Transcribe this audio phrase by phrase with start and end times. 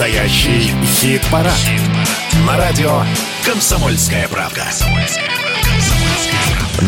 [0.00, 1.52] Настоящий хит-парад.
[1.52, 1.82] Хит
[2.46, 3.02] На радио
[3.44, 4.64] «Комсомольская правка».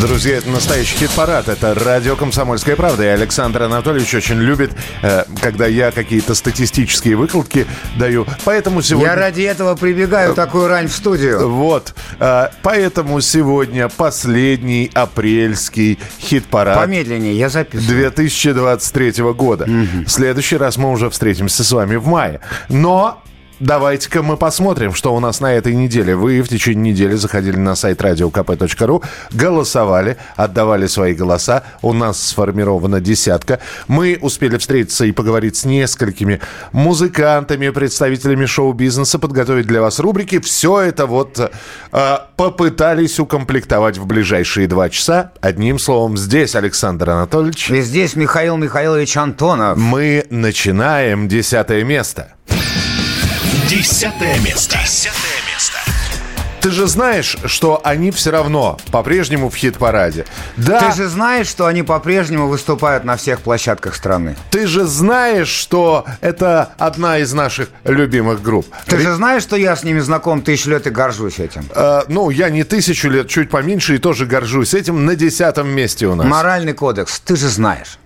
[0.01, 1.47] Друзья, это настоящий хит-парад.
[1.47, 3.03] Это радио «Комсомольская правда».
[3.03, 4.71] И Александр Анатольевич очень любит,
[5.03, 8.25] э, когда я какие-то статистические выкладки даю.
[8.43, 9.09] Поэтому сегодня...
[9.09, 11.47] Я ради этого прибегаю такую рань в студию.
[11.47, 11.93] Вот.
[12.19, 16.75] Э, поэтому сегодня последний апрельский хит-парад.
[16.77, 18.11] Помедленнее, я записываю.
[18.11, 19.65] 2023 года.
[19.65, 20.05] Угу.
[20.05, 22.39] В следующий раз мы уже встретимся с вами в мае.
[22.67, 23.21] Но
[23.63, 26.17] Давайте-ка мы посмотрим, что у нас на этой неделе.
[26.17, 31.63] Вы в течение недели заходили на сайт radiokp.ru, голосовали, отдавали свои голоса.
[31.81, 33.61] У нас сформирована десятка.
[33.87, 36.41] Мы успели встретиться и поговорить с несколькими
[36.73, 40.39] музыкантами, представителями шоу-бизнеса, подготовить для вас рубрики.
[40.39, 45.31] Все это вот э, попытались укомплектовать в ближайшие два часа.
[45.39, 47.71] Одним словом, здесь Александр Анатольевич.
[47.71, 49.77] И здесь Михаил Михайлович Антонов.
[49.77, 52.33] Мы начинаем десятое место.
[53.69, 54.77] Десятое место.
[54.83, 55.77] Десятое место.
[56.59, 60.25] Ты же знаешь, что они все равно по-прежнему в хит-параде.
[60.57, 60.79] Да.
[60.79, 64.35] Ты же знаешь, что они по-прежнему выступают на всех площадках страны.
[64.51, 68.67] Ты же знаешь, что это одна из наших любимых групп.
[68.85, 69.03] Ты Ри...
[69.03, 71.65] же знаешь, что я с ними знаком тысячу лет и горжусь этим.
[71.73, 75.05] Э, ну, я не тысячу лет, чуть поменьше и тоже горжусь этим.
[75.05, 76.25] На десятом месте у нас.
[76.25, 77.19] Моральный кодекс.
[77.21, 77.97] Ты же знаешь.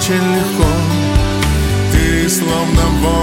[0.00, 0.64] Очень легко.
[1.92, 3.19] Ты словно воздух,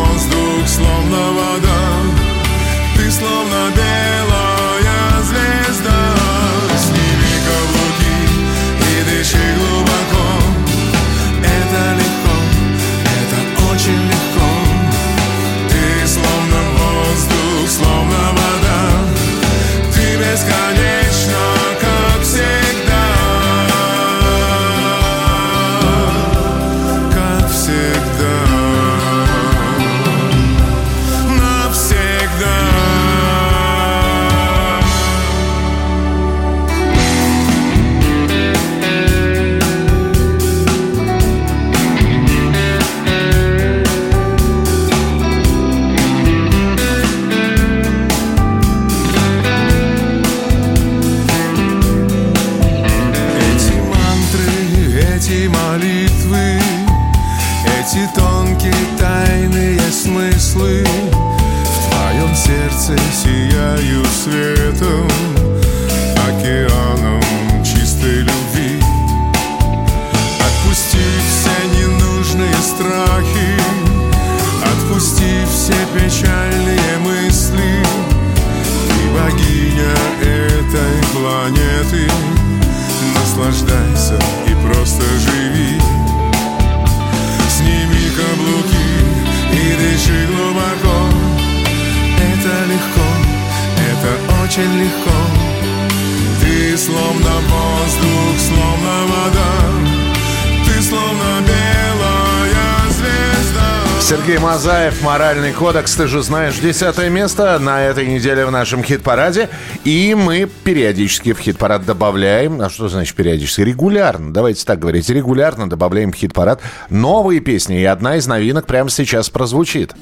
[104.57, 105.93] Мазаев, «Моральный кодекс».
[105.93, 109.49] Ты же знаешь, десятое место на этой неделе в нашем хит-параде.
[109.83, 112.59] И мы периодически в хит-парад добавляем...
[112.59, 113.61] А что значит периодически?
[113.61, 115.07] Регулярно, давайте так говорить.
[115.09, 116.59] Регулярно добавляем в хит-парад
[116.89, 117.79] новые песни.
[117.79, 119.93] И одна из новинок прямо сейчас прозвучит.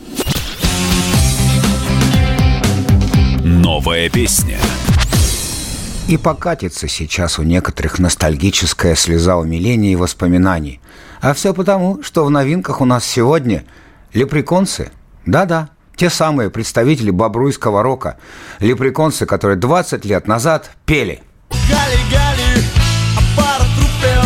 [3.44, 4.58] Новая песня.
[6.08, 10.80] И покатится сейчас у некоторых ностальгическая слеза умиления и воспоминаний.
[11.20, 13.66] А все потому, что в новинках у нас сегодня–
[14.16, 14.92] Лепреконцы?
[15.26, 18.18] Да-да, те самые представители бобруйского рока,
[18.62, 21.22] лепреконцы, которые 20 лет назад пели.
[21.50, 22.64] Гали, Гали,
[23.18, 24.24] а пара трупер,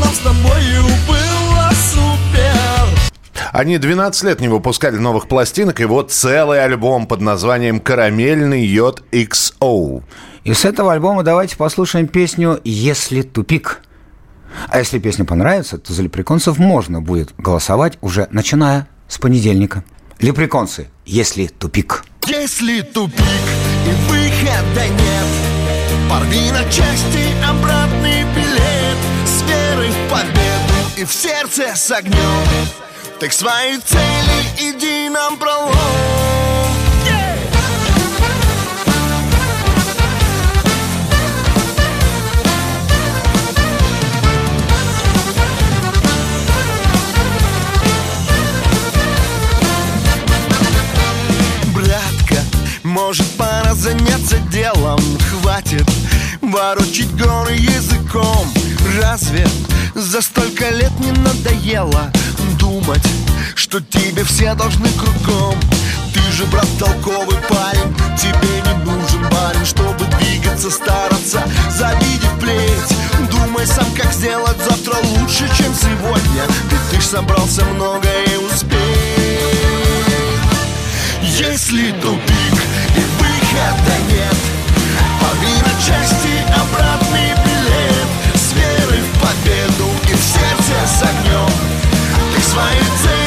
[0.00, 3.40] нам с тобою было супер.
[3.52, 9.04] Они 12 лет не выпускали новых пластинок, и вот целый альбом под названием «Карамельный йод
[9.12, 10.02] XO».
[10.42, 13.80] И с этого альбома давайте послушаем песню «Если тупик».
[14.68, 19.84] А если песня понравится, то за лепреконцев можно будет голосовать уже начиная с понедельника.
[20.20, 22.04] Лепреконцы, если тупик.
[22.26, 23.24] Если тупик
[23.86, 31.74] и выхода нет, порви на части обратный билет с верой в победу и в сердце
[31.74, 32.14] с огнем.
[33.20, 36.23] Так свои цели иди нам пролом.
[52.94, 55.00] Может пора заняться делом?
[55.28, 55.84] Хватит
[56.40, 58.46] ворочить горы языком.
[59.02, 59.44] Разве
[59.96, 62.12] за столько лет не надоело
[62.56, 63.04] Думать,
[63.56, 65.56] что тебе все должны кругом?
[66.12, 71.42] Ты же, брат, толковый парень Тебе не нужен барин, чтобы двигаться, стараться
[71.76, 78.38] Завидев плеть Думай сам, как сделать завтра лучше, чем сегодня Ведь ты ж собрался многое
[78.52, 78.84] успеть.
[81.22, 82.73] Если тупик и
[83.54, 84.36] выхода нет.
[85.20, 88.08] Порви на части обратный билет.
[88.34, 91.48] С верой в победу и в сердце с огнем
[92.34, 93.23] Ты к своей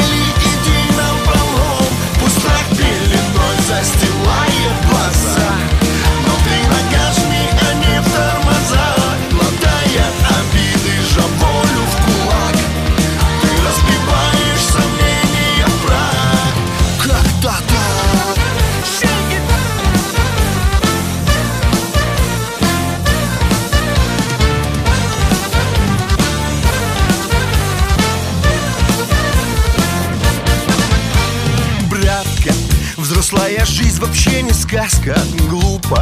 [33.28, 35.18] взрослая жизнь вообще не сказка
[35.50, 36.02] Глупо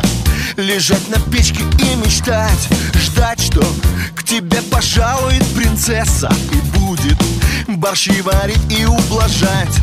[0.58, 3.64] лежать на печке и мечтать Ждать, что
[4.16, 7.18] к тебе пожалует принцесса И будет
[7.68, 9.76] борщи варить и ублажать.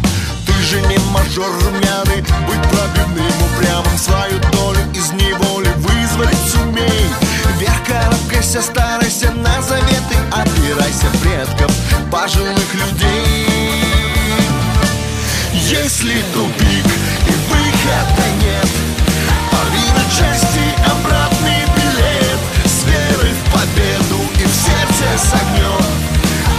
[0.47, 7.09] Ты же не мажор румяный Быть пробивным упрямым Свою долю из неволи вызволить сумей.
[7.59, 11.73] Вверх карабкайся, старайся на заветы Опирайся предков
[12.11, 13.52] пожилых людей
[15.73, 16.87] если тупик
[17.27, 18.69] и выхода нет
[19.51, 22.41] Порви на части обратный билет.
[22.67, 25.87] С верой в победу и в сердце с огнем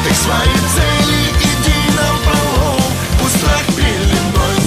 [0.04, 2.81] Ты к своей цели иди нам пролом
[3.21, 3.62] Пусть страх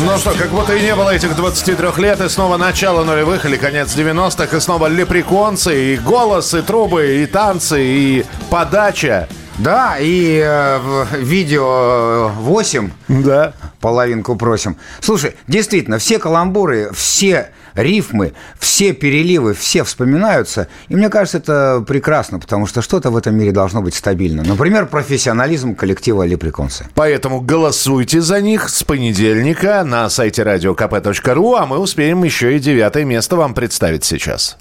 [0.04, 3.56] Ну что, как будто и не было этих 23 лет, и снова начало нулевых или
[3.56, 9.28] конец 90-х, и снова лепреконцы, и голос, и трубы, и танцы, и подача.
[9.58, 13.52] Да, и э, в- видео 8 Да.
[13.80, 14.76] половинку просим.
[15.00, 20.68] Слушай, действительно, все каламбуры, все рифмы, все переливы, все вспоминаются.
[20.88, 24.42] И мне кажется, это прекрасно, потому что что-то в этом мире должно быть стабильно.
[24.42, 26.86] Например, профессионализм коллектива «Лепреконцы».
[26.94, 33.04] Поэтому голосуйте за них с понедельника на сайте radiokp.ru, а мы успеем еще и девятое
[33.04, 34.56] место вам представить сейчас.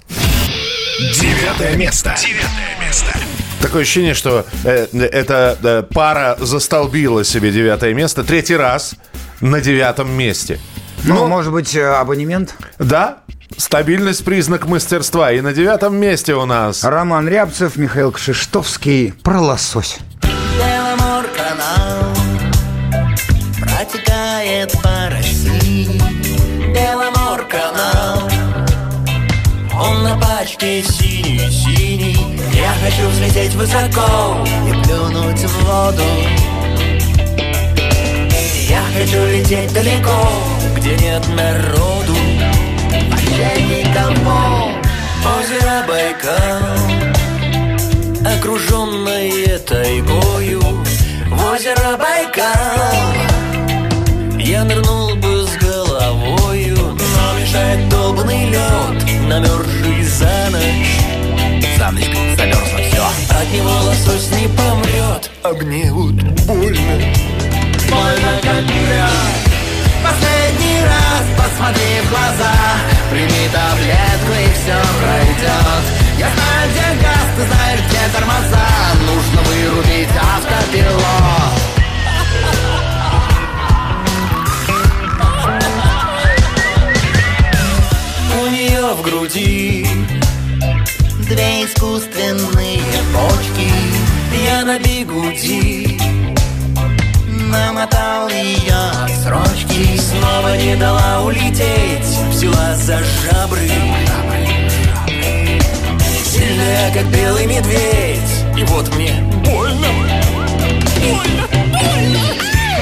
[0.98, 2.14] Девятое место.
[2.18, 3.12] Девятое место.
[3.66, 8.94] Такое ощущение, что э, эта э, пара застолбила себе девятое место третий раз
[9.40, 10.60] на девятом месте.
[11.02, 12.54] Ну, может быть, э, абонемент?
[12.78, 13.18] Да,
[13.56, 15.32] стабильность признак мастерства.
[15.32, 16.84] И на девятом месте у нас...
[16.84, 19.98] Роман Рябцев, Михаил Кшиштовский про лосось.
[20.22, 22.14] Беломор-канал
[23.58, 26.00] Протекает по России
[26.72, 28.30] Беломор-канал
[29.74, 36.02] Он на пачке синий-синий Я хочу взлететь высоко И плюнуть в воду.
[38.68, 40.28] Я хочу лететь далеко
[40.76, 42.16] Где нет народу.
[43.10, 44.70] Вообще никого
[45.38, 47.06] Озеро Байкал
[48.34, 50.60] окруженное тайгою.
[50.60, 53.14] В озеро Байкал.
[54.38, 61.00] Я нырнул бы с головою Но мешает долбанный лед Намерзший за ночь.
[61.78, 62.15] За ночь
[63.38, 65.30] от него лосось не помрет.
[65.42, 66.14] А мне вот
[66.46, 67.14] больно.
[67.90, 69.10] Больно как мед
[70.02, 72.54] Последний раз посмотри в глаза.
[73.10, 75.84] Прими таблетку и все пройдет
[76.18, 78.68] Я знаю, где газ, ты знаешь, где тормоза.
[79.06, 81.66] Нужно вырубить автопилот.
[88.86, 89.85] В груди
[91.26, 92.80] две искусственные
[93.12, 93.70] почки
[94.44, 95.98] Я на бигуди
[97.28, 99.96] Намотал ее срочки.
[99.98, 103.70] Снова не дала улететь Взяла за жабры.
[106.24, 108.20] Сильная, как белый медведь.
[108.56, 109.14] И вот мне
[109.44, 109.88] больно
[111.00, 112.20] Больно, больно.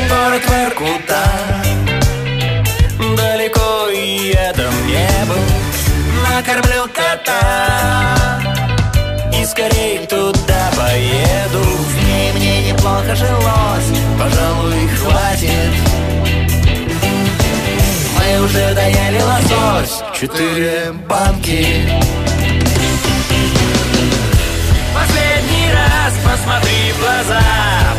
[0.08, 1.63] Город Воркута
[6.34, 8.40] Накормлю кота.
[9.32, 11.62] И скорей туда поеду.
[11.62, 13.90] В ней мне неплохо жилось.
[14.18, 15.72] Пожалуй, хватит.
[18.18, 20.02] Мы уже доели лосось.
[20.12, 21.88] Четыре банки.
[24.92, 27.93] Последний раз посмотри в глаза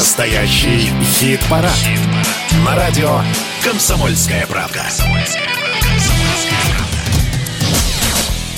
[0.00, 1.76] Настоящий хит-парад.
[2.64, 3.20] На радио
[3.62, 4.82] «Комсомольская правда».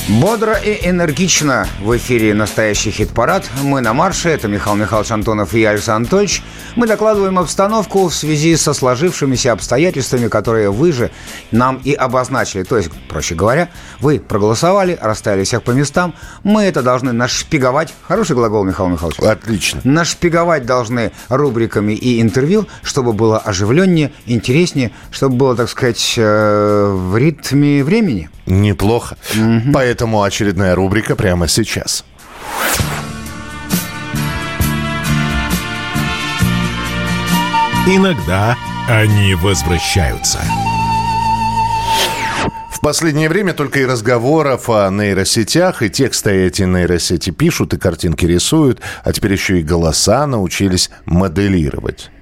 [0.06, 3.44] Бодро и энергично в эфире настоящий хит-парад.
[3.60, 4.28] Мы на марше.
[4.28, 6.42] Это Михаил Михайлович Антонов и я, Александр Анатольевич.
[6.74, 11.10] Мы докладываем обстановку в связи со сложившимися обстоятельствами, которые вы же
[11.50, 12.62] нам и обозначили.
[12.62, 13.68] То есть, проще говоря,
[14.00, 16.14] вы проголосовали, расставили всех по местам.
[16.44, 17.92] Мы это должны нашпиговать.
[18.08, 19.18] Хороший глагол, Михаил Михайлович.
[19.18, 19.80] Отлично.
[19.84, 27.16] Нашпиговать должны рубриками и интервью, чтобы было оживленнее, интереснее, чтобы было, так сказать, э, в
[27.16, 28.30] ритме времени.
[28.46, 29.16] Неплохо.
[29.74, 32.04] Поэтому очередная рубрика прямо сейчас.
[37.84, 38.56] Иногда
[38.88, 40.38] они возвращаются.
[42.70, 48.24] В последнее время только и разговоров о нейросетях, и тексты эти нейросети пишут, и картинки
[48.24, 52.12] рисуют, а теперь еще и голоса научились моделировать.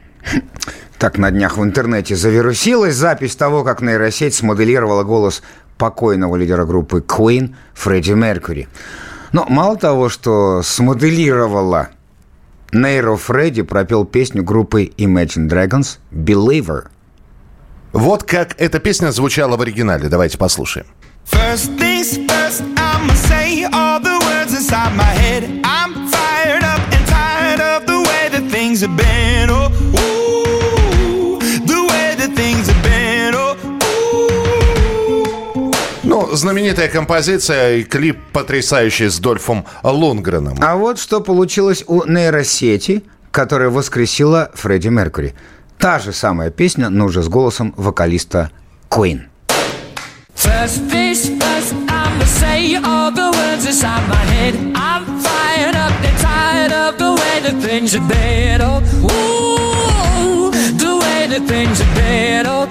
[0.99, 5.43] Так на днях в интернете завирусилась запись того, как нейросеть смоделировала голос
[5.77, 8.67] покойного лидера группы Queen Фредди Меркьюри.
[9.33, 11.91] Но мало того, что смоделировала,
[12.73, 16.89] нейро Фредди пропел песню группы Imagine Dragons «Believer».
[17.93, 20.09] Вот как эта песня звучала в оригинале.
[20.09, 20.87] Давайте послушаем.
[21.25, 25.45] First things first, I'ma say all the words inside my head.
[25.65, 29.51] I'm fired up and tired of the way that things have been.
[29.51, 29.71] Oh,
[36.31, 40.57] Ну, знаменитая композиция и клип потрясающий с Дольфом Лунгреном.
[40.61, 45.35] А вот что получилось у нейросети, которая воскресила Фредди Меркьюри.
[45.77, 48.53] Та же самая песня, но уже с голосом вокалиста
[48.89, 49.23] Queen.
[50.37, 54.55] First things first, I'ma say all the words inside my head.
[54.77, 58.61] I'm fired up and tired of the way that things have been.
[58.63, 62.47] Oh, ooh, the way that things have been.
[62.47, 62.70] Oh,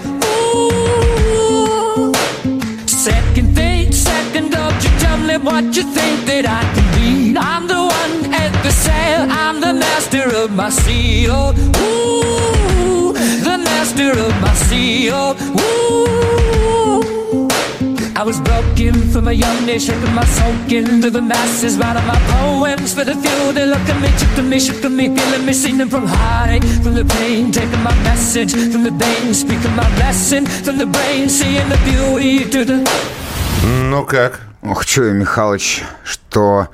[5.49, 7.37] what you think that I can be.
[7.37, 11.27] I'm the one at the sail, I'm the master of my sea.
[11.29, 11.51] Oh,
[11.81, 13.13] ooh,
[13.43, 15.11] the master of my sea.
[15.13, 15.95] Oh, ooh.
[18.17, 22.19] I was broken from a young age, shaking my soul into the masses, writing my
[22.31, 25.45] poems for the few that look at me, took to me, shook to me, feeling
[25.45, 29.89] me, singing from heartache, from the pain, taking my message from the veins, speaking my
[29.99, 32.77] lesson from the brain, seeing the beauty to the
[33.91, 34.48] Ну как?
[34.70, 36.68] Ох, чую, Михалыч, что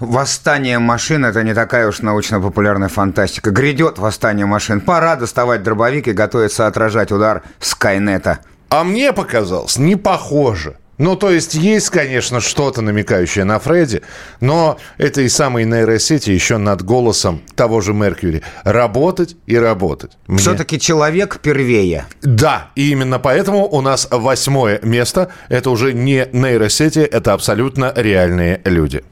[0.00, 3.50] восстание машин– это не такая уж научно-популярная фантастика.
[3.50, 4.82] Грядет восстание машин.
[4.82, 8.40] Пора доставать дробовик и готовиться отражать удар Скайнета.
[8.68, 10.76] А мне показалось, не похоже.
[10.98, 14.02] Ну, то есть, есть, конечно, что-то намекающее на Фредди,
[14.40, 20.12] но этой самой нейросети еще над голосом того же Меркьюри работать и работать.
[20.26, 22.04] Мне- Все-таки человек первее.
[22.22, 25.30] Да, и именно поэтому у нас восьмое место.
[25.48, 29.02] Это уже не нейросети, это абсолютно реальные люди.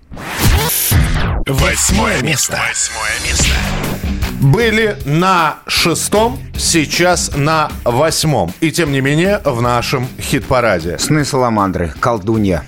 [1.46, 2.58] Восьмое место.
[2.68, 3.55] Восьмое место.
[4.40, 8.52] Были на шестом, сейчас на восьмом.
[8.60, 10.98] И тем не менее в нашем хит-параде.
[10.98, 12.64] Сны Саламандры, колдунья.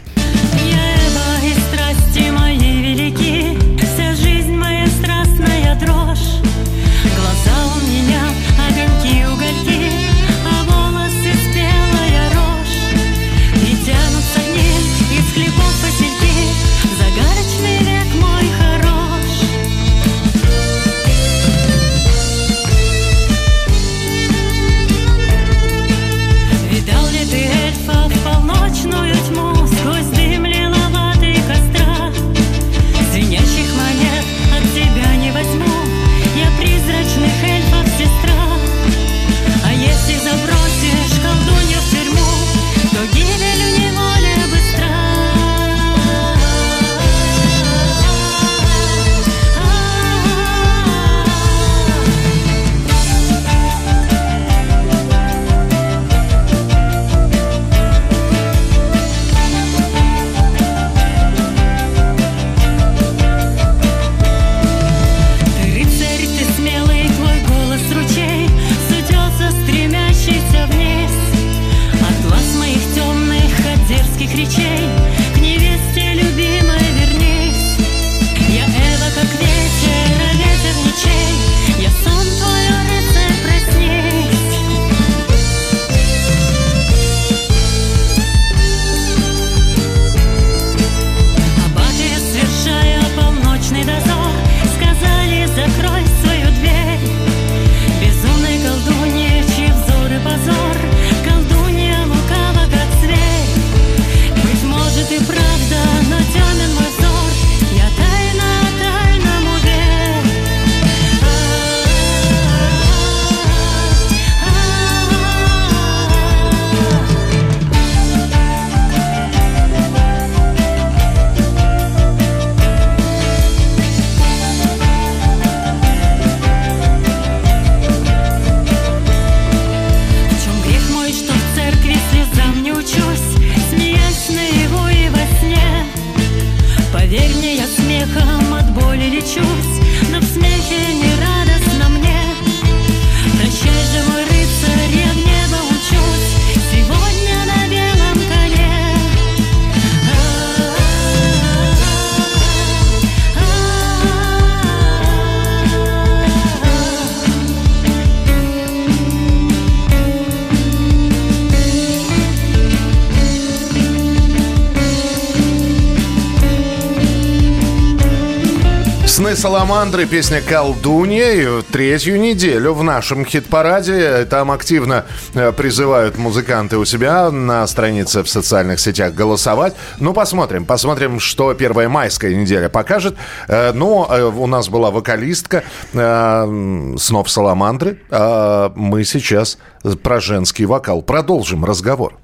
[169.39, 171.63] Саламандры, песня «Колдунья».
[171.71, 174.25] Третью неделю в нашем хит-параде.
[174.25, 179.77] Там активно э, призывают музыканты у себя на странице в социальных сетях голосовать.
[180.01, 180.65] Ну, посмотрим.
[180.65, 183.15] Посмотрим, что первая майская неделя покажет.
[183.47, 188.01] Э, Ну, э, у нас была вокалистка «Снов Саламандры».
[188.11, 189.59] А Мы сейчас
[190.03, 192.19] про женский вокал продолжим разговор.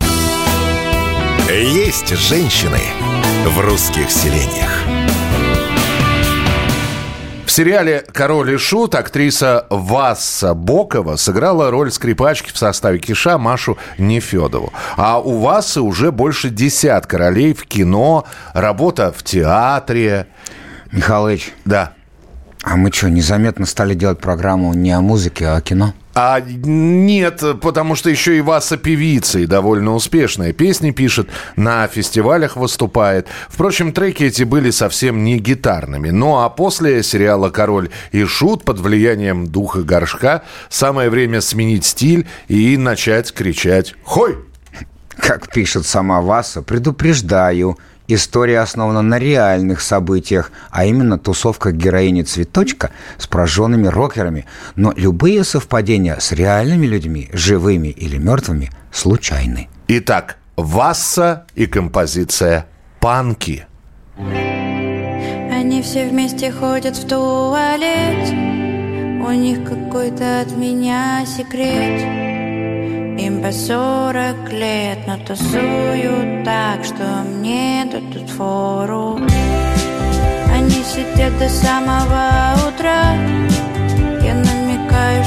[1.48, 2.80] Есть женщины
[3.46, 5.03] в русских селениях.
[7.46, 13.76] В сериале «Король и Шут» актриса Васса Бокова сыграла роль скрипачки в составе Киша Машу
[13.98, 14.72] Нефедову.
[14.96, 20.26] А у Васы уже больше десятка ролей в кино, работа в театре.
[20.90, 21.92] Михалыч, Да.
[22.62, 25.92] а мы что, незаметно стали делать программу не о музыке, а о кино?
[26.14, 30.52] А нет, потому что еще и Васа певица и довольно успешная.
[30.52, 33.26] Песни пишет, на фестивалях выступает.
[33.48, 36.10] Впрочем, треки эти были совсем не гитарными.
[36.10, 42.28] Ну а после сериала «Король и Шут» под влиянием духа горшка самое время сменить стиль
[42.46, 44.38] и начать кричать «Хой!».
[45.16, 52.90] Как пишет сама Васа, предупреждаю, история основана на реальных событиях, а именно тусовка героини Цветочка
[53.18, 54.46] с прожженными рокерами.
[54.76, 59.68] Но любые совпадения с реальными людьми, живыми или мертвыми, случайны.
[59.88, 62.66] Итак, Васса и композиция
[63.00, 63.66] «Панки».
[64.16, 68.28] Они все вместе ходят в туалет
[69.26, 72.33] У них какой-то от меня секрет
[73.18, 79.18] Им по сорок лет, но тусуют так, что мне дадут фору.
[80.52, 83.14] Они сидят до самого утра
[84.22, 85.23] Я намекаю,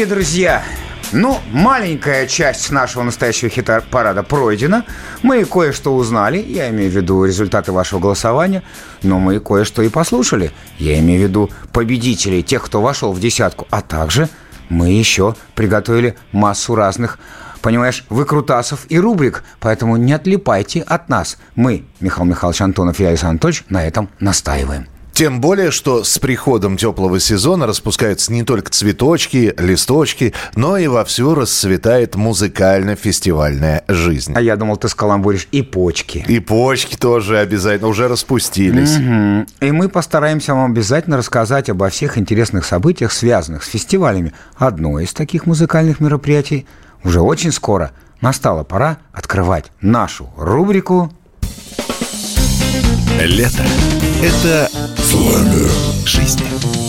[0.00, 0.62] Дорогие друзья,
[1.12, 4.86] ну, маленькая часть нашего настоящего хит-парада пройдена.
[5.22, 8.62] Мы кое-что узнали, я имею в виду результаты вашего голосования,
[9.02, 10.52] но мы кое-что и послушали.
[10.78, 14.30] Я имею в виду победителей, тех, кто вошел в десятку, а также
[14.70, 17.18] мы еще приготовили массу разных,
[17.60, 21.36] понимаешь, выкрутасов и рубрик, поэтому не отлипайте от нас.
[21.56, 24.86] Мы, Михаил Михайлович Антонов и Александр Анатольевич, на этом настаиваем.
[25.20, 31.34] Тем более, что с приходом теплого сезона распускаются не только цветочки, листочки, но и вовсю
[31.34, 34.32] расцветает музыкально-фестивальная жизнь.
[34.34, 36.24] А я думал, ты скаламбуришь и почки.
[36.26, 38.96] И почки тоже обязательно уже распустились.
[38.96, 39.46] Мгм.
[39.60, 44.32] И мы постараемся вам обязательно рассказать обо всех интересных событиях, связанных с фестивалями.
[44.56, 46.66] Одно из таких музыкальных мероприятий
[47.04, 47.90] уже очень скоро.
[48.22, 51.12] Настала пора открывать нашу рубрику
[53.18, 53.66] Лето–
[54.22, 54.68] это
[56.06, 56.79] жизнь.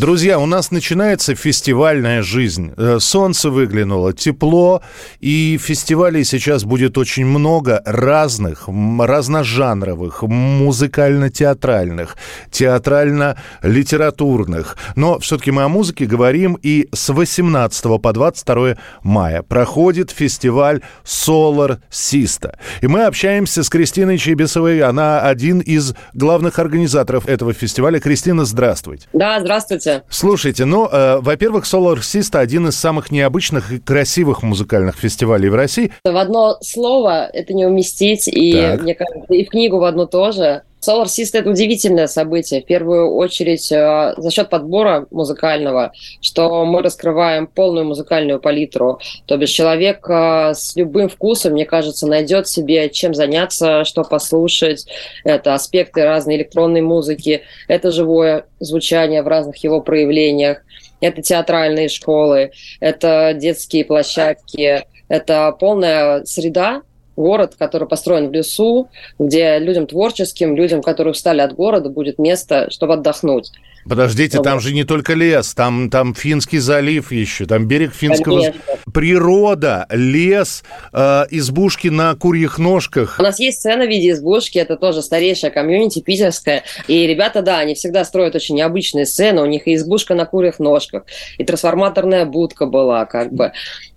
[0.00, 2.72] Друзья, у нас начинается фестивальная жизнь.
[2.76, 4.82] Э, Солнце выглянуло, тепло,
[5.20, 12.16] и фестивалей сейчас будет очень много разных, разножанровых, музыкально-театральных,
[12.50, 14.76] театрально-литературных.
[14.96, 21.78] Но все-таки мы о музыке говорим, и с 18 по 22 мая проходит фестиваль Solar
[21.88, 22.56] Sista.
[22.80, 28.00] И мы общаемся с Кристиной Чебесовой, она один из главных организаторов этого фестиваля.
[28.00, 29.06] Кристина, здравствуйте.
[29.12, 29.83] Да, здравствуйте.
[30.08, 35.54] Слушайте, ну, э, во-первых, Solar Sista один из самых необычных и красивых музыкальных фестивалей в
[35.54, 35.92] России.
[36.04, 38.82] В одно слово это не уместить, и, Так.
[38.82, 40.62] мне кажется, и в книгу в одну тоже.
[40.86, 46.82] Solar System– это удивительное событие, в первую очередь э, за счет подбора музыкального, что мы
[46.82, 48.98] раскрываем полную музыкальную палитру.
[49.26, 54.86] То бишь человек э, с любым вкусом, мне кажется, найдет себе чем заняться, что послушать.
[55.24, 60.62] Это аспекты разной электронной музыки, это живое звучание в разных его проявлениях,
[61.00, 66.82] это театральные школы, это детские площадки, это полная среда,
[67.16, 72.70] город, который построен в лесу, где людям творческим, людям, которые устали от города, будет место,
[72.70, 73.50] чтобы отдохнуть.
[73.86, 78.40] Подождите, там же не только лес, там, там Финский залив еще, там берег Финского...
[78.40, 78.60] Конечно.
[78.92, 83.16] Природа, лес, э, избушки на курьих ножках.
[83.18, 86.62] У нас есть сцена в виде избушки, это тоже старейшая комьюнити питерская.
[86.86, 89.42] И ребята, да, они всегда строят очень необычные сцены.
[89.42, 91.04] У них и избушка на курьих ножках,
[91.38, 93.52] и трансформаторная будка была, как бы.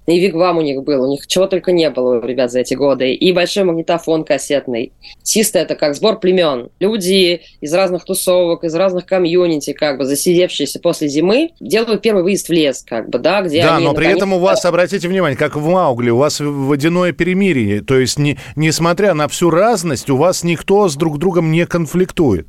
[0.08, 2.76] И вигвам у них был, у них чего только не было у ребят за эти
[2.76, 3.14] годы.
[3.14, 4.94] И большой магнитофон кассетный.
[5.22, 6.70] Систа– это как сбор племен.
[6.80, 12.48] Люди из разных тусовок, из разных комьюнити, как бы засидевшиеся после зимы, делают первый выезд
[12.48, 15.38] в лес, как бы, да, где Да, они но при этом у вас, обратите внимание,
[15.38, 17.82] как в Маугли, у вас водяное перемирие.
[17.82, 22.48] То есть, не, несмотря на всю разность, у вас никто с друг другом не конфликтует.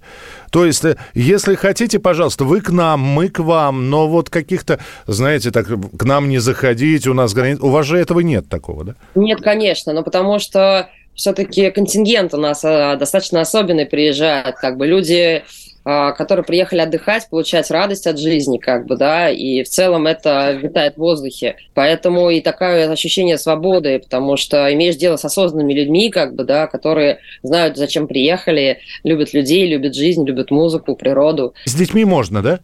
[0.51, 4.79] То есть, э, если хотите, пожалуйста, вы к нам, мы к вам, но вот каких-то,
[5.07, 7.59] знаете, так, к нам не заходить, у нас границ...
[7.61, 8.95] У вас же этого нет такого, да?
[9.15, 14.87] Нет, конечно, но потому что все-таки контингент у нас а, достаточно особенный приезжает, как бы
[14.87, 15.43] люди,
[16.17, 20.95] которые приехали отдыхать, получать радость от жизни, как бы, да, и в целом это витает
[20.97, 21.57] в воздухе.
[21.73, 26.67] Поэтому и такое ощущение свободы, потому что имеешь дело с осознанными людьми, как бы, да,
[26.67, 31.55] которые знают, зачем приехали, любят людей, любят жизнь, любят музыку, природу.
[31.65, 32.61] С детьми можно, да?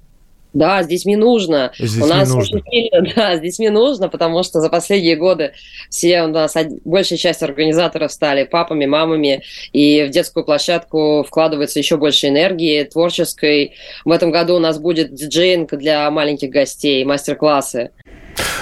[0.54, 1.72] Да, с детьми нужно.
[1.76, 2.58] С детьми у нас нужно.
[2.58, 5.52] очень сильно, да, с детьми нужно, потому что за последние годы
[5.90, 11.96] все у нас, большая часть организаторов стали папами, мамами, и в детскую площадку вкладывается еще
[11.96, 13.74] больше энергии творческой.
[14.04, 17.90] В этом году у нас будет диджеинг для маленьких гостей, мастер-классы.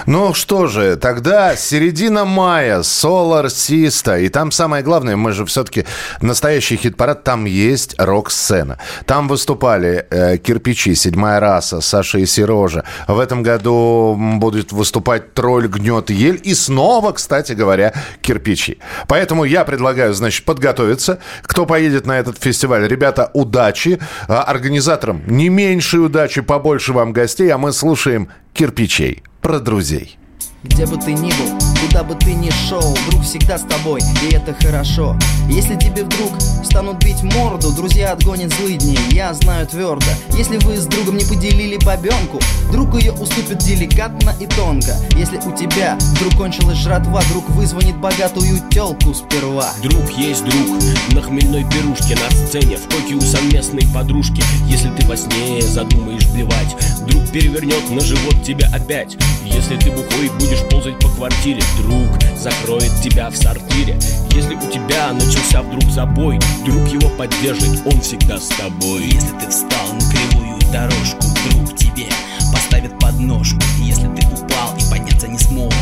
[0.07, 4.21] Ну что же, тогда середина мая, Solar Sista.
[4.21, 5.85] И там самое главное, мы же все-таки
[6.21, 8.79] настоящий хит-парад, там есть рок-сцена.
[9.07, 12.85] Там выступали э, кирпичи, седьмая раса, Саша и Сережа.
[13.07, 16.41] В этом году будет выступать тролль гнет ель.
[16.43, 18.79] И снова, кстати говоря, кирпичи.
[19.09, 21.19] Поэтому я предлагаю, значит, подготовиться.
[21.43, 22.87] Кто поедет на этот фестиваль?
[22.89, 24.01] Ребята, удачи.
[24.29, 27.51] А организаторам не меньшей удачи, побольше вам гостей.
[27.51, 30.17] А мы слушаем кирпичей про друзей.
[30.65, 34.33] Где бы ты ни был, куда бы ты ни шел, друг всегда с тобой, и
[34.33, 35.17] это хорошо.
[35.49, 40.07] Если тебе вдруг станут бить морду, друзья отгонят злые дни, я знаю твердо.
[40.37, 42.39] Если вы с другом не поделили бабенку,
[42.71, 44.95] друг ее уступит деликатно и тонко.
[45.17, 49.67] Если у тебя вдруг кончилась жратва, друг вызвонит богатую телку сперва.
[49.83, 50.81] Друг есть друг
[51.13, 56.27] На хмельной пирушке на сцене В койке у совместной подружки Если ты во сне задумаешь
[56.29, 56.77] блевать
[57.09, 62.93] Друг перевернет на живот тебя опять Если ты бухой будешь ползать по квартире Друг закроет
[63.03, 63.99] тебя в сортире
[64.33, 69.49] Если у тебя начался вдруг забой Друг его поддержит, он всегда с тобой Если ты
[69.49, 72.07] встал на кривую дорожку, друг тебе
[72.53, 73.61] поставит подножку.
[73.79, 75.73] Если ты упал и подняться не смог,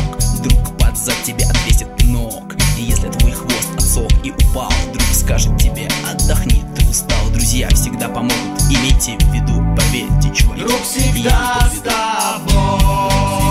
[0.43, 2.55] друг под зад тебе отвесит ног.
[2.77, 7.29] И если твой хвост отсох и упал, друг скажет тебе отдохни, ты устал.
[7.31, 10.61] Друзья всегда помогут, имейте в виду, поверьте, чуваки.
[10.61, 13.50] Друг всегда с тобой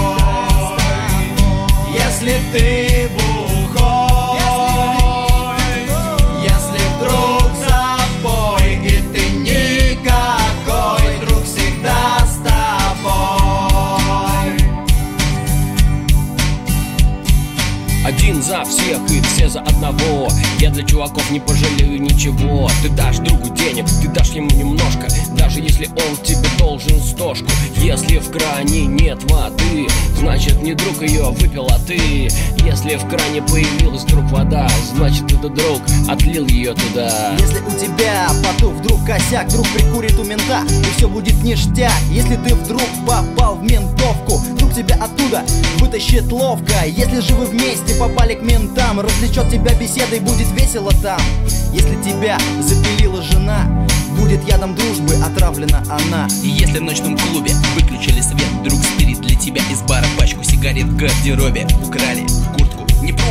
[1.92, 3.50] Если ты бухой
[19.51, 20.29] за одного.
[20.61, 22.71] Я для чуваков не пожалею ничего.
[22.83, 25.09] Ты дашь другу денег, ты дашь ему немножко.
[25.37, 27.51] Даже если он тебе должен стошку.
[27.77, 29.87] Если в кране нет воды
[30.21, 32.29] Значит не друг ее выпил, а ты.
[32.65, 34.69] Если в кране появилась вдруг вода
[35.01, 40.25] Значит это друг отлил ее туда Если у тебя потух вдруг косяк, вдруг прикурит у
[40.25, 41.91] мента, и все будет ништяк.
[42.11, 45.43] Если ты вдруг попал в ментовку, вдруг тебя оттуда
[45.79, 46.85] вытащит ловко.
[46.87, 51.19] Если же вы вместе попали к ментам, развлечет тебя беседой, будет весело там.
[51.73, 53.87] Если тебя запилила жена,
[54.19, 56.29] будет ядом дружбы отравлена она.
[56.43, 60.85] И если в ночном клубе выключили свет Вдруг спирит для тебя из бара пачку сигарет
[60.85, 62.27] в гардеробе Украли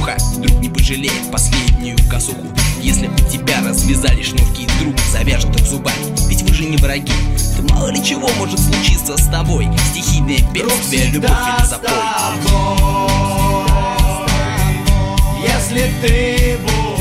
[0.10, 2.48] непруха, вдруг не пожалеет последнюю косуху.
[2.82, 5.95] Если у тебя развязали шнурки, друг завяжет их зубами
[6.30, 7.12] Ведь вы же не враги,
[7.58, 9.67] да мало ли чего может случиться с тобой.
[9.91, 11.91] Стихийное бедствие, любовь или запой.
[15.41, 16.99] Если ты бухой,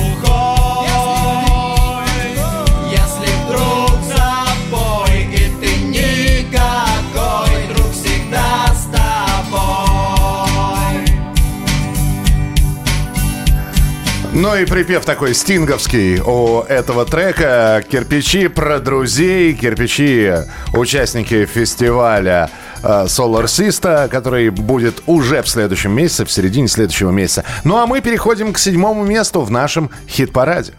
[14.41, 17.83] Ну и припев такой стинговский у этого трека.
[17.91, 20.33] Кирпичи про друзей, кирпичи
[20.73, 22.49] участники фестиваля
[22.85, 27.45] э, Solar Sista, который будет уже в следующем месяце, в середине следующего месяца.
[27.65, 30.75] Ну а мы переходим к седьмому месту в нашем хит-параде.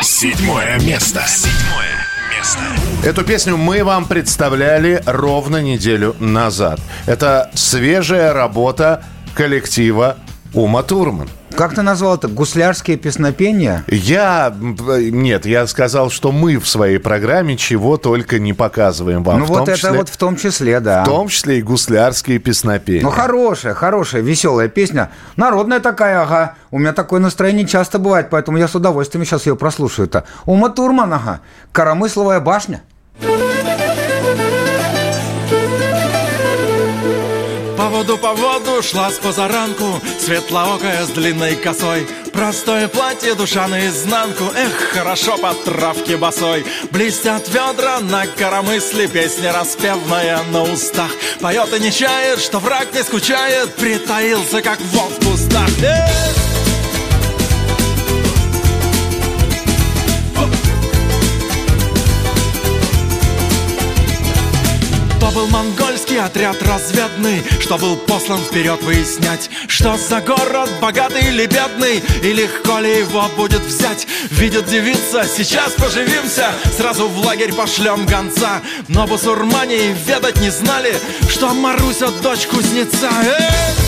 [0.00, 1.22] Седьмое место.
[1.26, 2.62] Седьмое место.
[3.04, 6.80] Эту песню мы вам представляли ровно неделю назад.
[7.04, 10.16] Это свежая работа коллектива
[10.54, 11.28] Ума Турман.
[11.58, 12.28] Как ты назвал это?
[12.28, 13.82] Гуслярские песнопения?
[13.88, 14.54] Я...
[14.60, 19.40] Нет, я сказал, что мы в своей программе чего только не показываем вам.
[19.40, 21.02] ну В вот это числе- вот в том числе, да.
[21.02, 23.02] В том числе и гуслярские песнопения.
[23.02, 25.10] Ну, хорошая, хорошая, веселая песня.
[25.34, 26.54] Народная такая, ага.
[26.70, 30.26] У меня такое настроение часто бывает, поэтому я с удовольствием сейчас ее прослушаю-то.
[30.46, 31.40] Ума Турман, ага.
[31.72, 32.82] Коромысловая башня.
[37.78, 42.08] По воду, по воду шла с позаранку Светлоокая с длинной косой.
[42.32, 46.66] Простое платье, душа наизнанку Эх, хорошо по травке босой.
[46.90, 51.12] Блестят ведра на коромысле Песня распевная на устах.
[51.40, 55.68] Поет и не чает, что враг не скучает Притаился, как волк в кустах.
[55.80, 56.57] Эх!
[65.38, 72.02] Был монгольский отряд разведный Что был послан вперед выяснять Что за город, богатый или бедный
[72.22, 74.06] И легко ли его будет взять.
[74.30, 78.62] Видит девица, сейчас поживимся Сразу в лагерь пошлем гонца.
[78.88, 80.94] Но бусурмане и ведать не знали
[81.28, 83.08] Что Маруся дочь кузнеца.
[83.22, 83.87] Эх!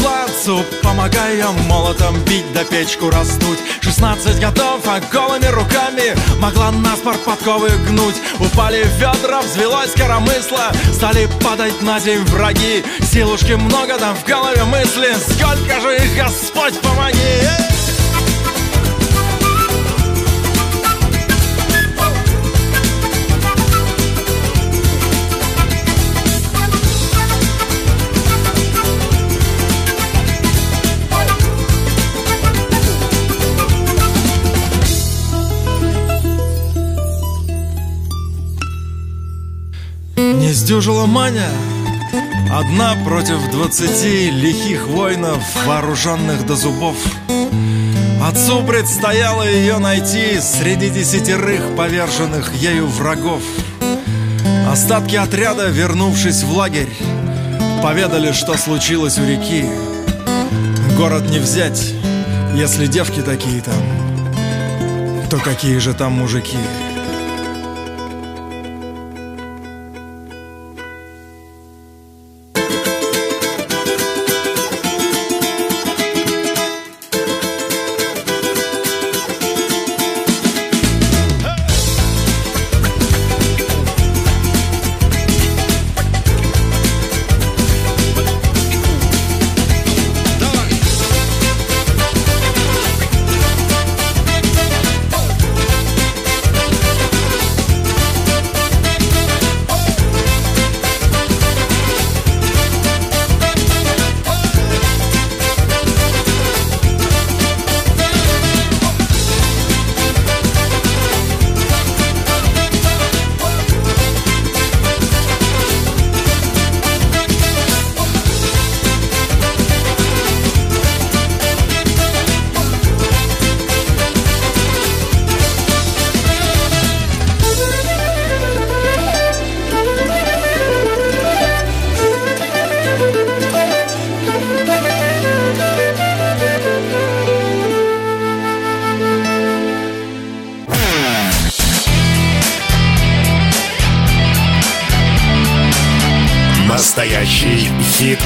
[0.00, 7.70] Отцу, помогая молотом бить да печку раздуть 16 годов, а голыми руками могла наспор подковы
[7.86, 8.16] гнуть.
[8.40, 12.84] Упали ведра, взвелась коромысла, стали падать на земь враги.
[13.00, 17.18] Силушки много, там в голове мысли, сколько же их Господь помоги!
[17.18, 17.73] Эй!
[40.64, 41.50] Сдюжила Маня.
[42.50, 46.96] Одна против двадцати лихих воинов, вооруженных до зубов.
[48.26, 53.42] Отцу предстояло ее найти среди десятерых поверженных ею врагов.
[54.66, 56.88] Остатки отряда, вернувшись в лагерь,
[57.82, 59.66] поведали, что случилось у реки.
[60.96, 61.92] Город не взять,
[62.54, 63.74] если девки такие там,
[65.28, 66.56] то какие же там мужики?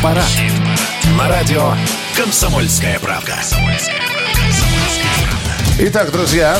[0.08, 0.24] Хит-парад.
[1.16, 1.72] На радио
[2.16, 3.34] «Комсомольская правда».
[5.80, 6.58] Итак, друзья,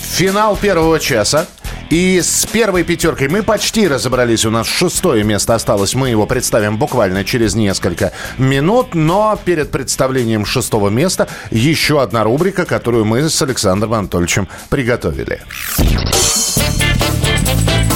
[0.00, 1.46] финал первого часа.
[1.90, 4.44] И с первой пятеркой мы почти разобрались.
[4.44, 5.94] У нас шестое место осталось.
[5.94, 8.94] Мы его представим буквально через несколько минут.
[8.94, 15.40] Но перед представлением шестого места еще одна рубрика, которую мы с Александром Анатольевичем приготовили.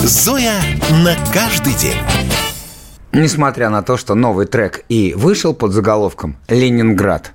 [0.02, 0.54] Зоя
[1.04, 2.21] на каждый день.
[3.12, 7.32] Несмотря на то, что новый трек и вышел под заголовком «Ленинград»,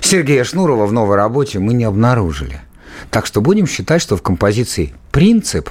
[0.00, 2.60] Сергея Шнурова в новой работе мы не обнаружили.
[3.10, 5.70] Так что будем считать, что в композиции «Принцип»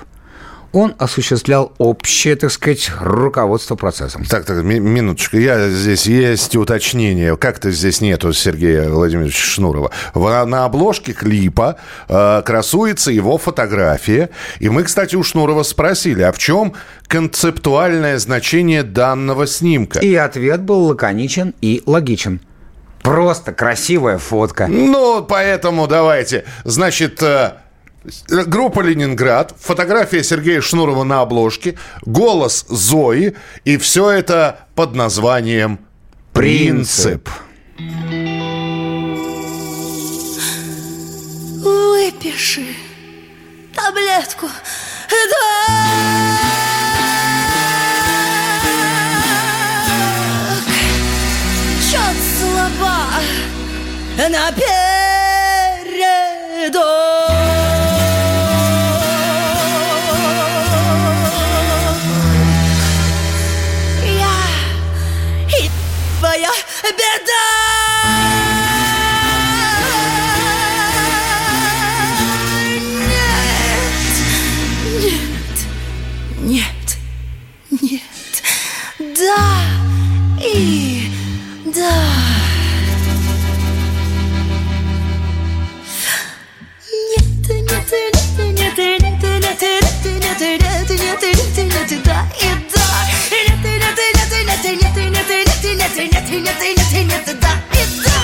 [0.71, 4.23] он осуществлял общее, так сказать, руководство процессом.
[4.25, 5.38] Так, так, ми- минуточку.
[5.38, 7.36] Я здесь есть уточнение.
[7.38, 9.91] Как-то здесь нету Сергея Владимировича Шнурова.
[10.13, 11.77] В- на обложке клипа
[12.08, 14.29] э, красуется его фотография.
[14.60, 16.73] И мы, кстати, у Шнурова спросили, а в чем
[17.08, 19.99] концептуальное значение данного снимка?
[19.99, 22.41] И ответ был лаконичен и логичен.
[23.01, 24.67] Просто красивая фотка.
[24.67, 26.43] Ну, поэтому давайте.
[26.65, 27.53] Значит, э,
[28.27, 33.35] группа «Ленинград», фотография Сергея Шнурова на обложке, голос Зои,
[33.65, 35.79] и все это под названием
[36.33, 37.29] «Принцип».
[41.63, 42.65] Выпиши
[43.75, 44.47] таблетку.
[51.91, 52.02] Чё
[52.39, 52.97] слаба
[54.29, 54.79] напередок.
[66.90, 67.46] Твоя беда.
[76.42, 76.98] Нет, нет,
[77.81, 78.02] нет,
[79.17, 79.62] да
[80.42, 81.12] и
[81.65, 81.94] да.
[87.12, 92.68] Нет, нет, нет, нет, нет, нет, нет, нет, нет, нет, нет, нет, да и да.
[93.90, 98.19] Нет, нет, нет, нет, нет, нет, нет, нет, нет, нет, нет, да и да.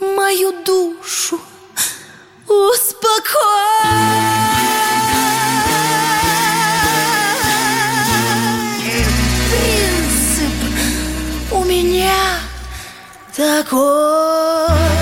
[0.00, 1.38] Мою душу
[2.46, 3.84] успокой.
[13.34, 14.93] た声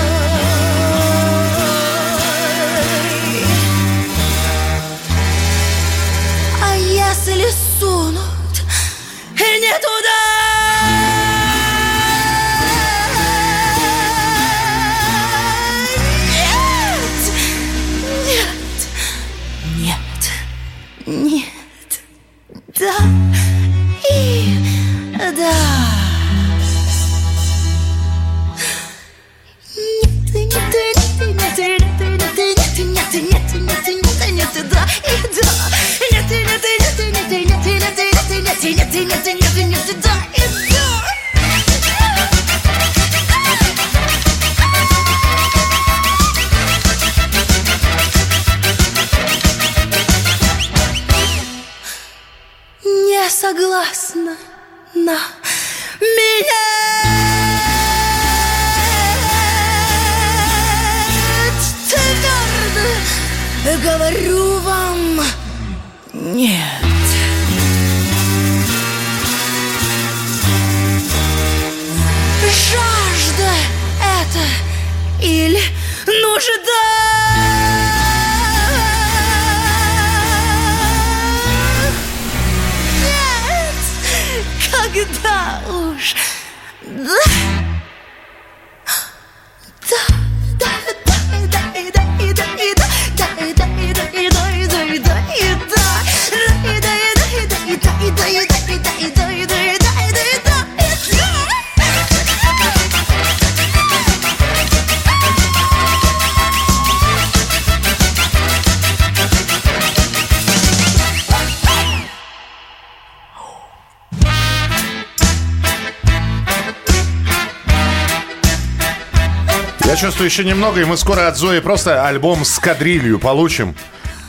[120.23, 123.75] Чувствую еще немного, и мы скоро от Зои просто альбом с кадрилью получим.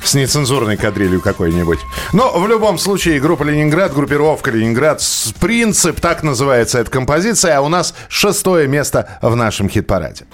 [0.03, 1.79] с нецензурной кадрилью какой-нибудь.
[2.13, 5.01] Но в любом случае группа Ленинград, группировка Ленинград,
[5.41, 10.25] принцип, так называется эта композиция, а у нас шестое место в нашем хит-параде.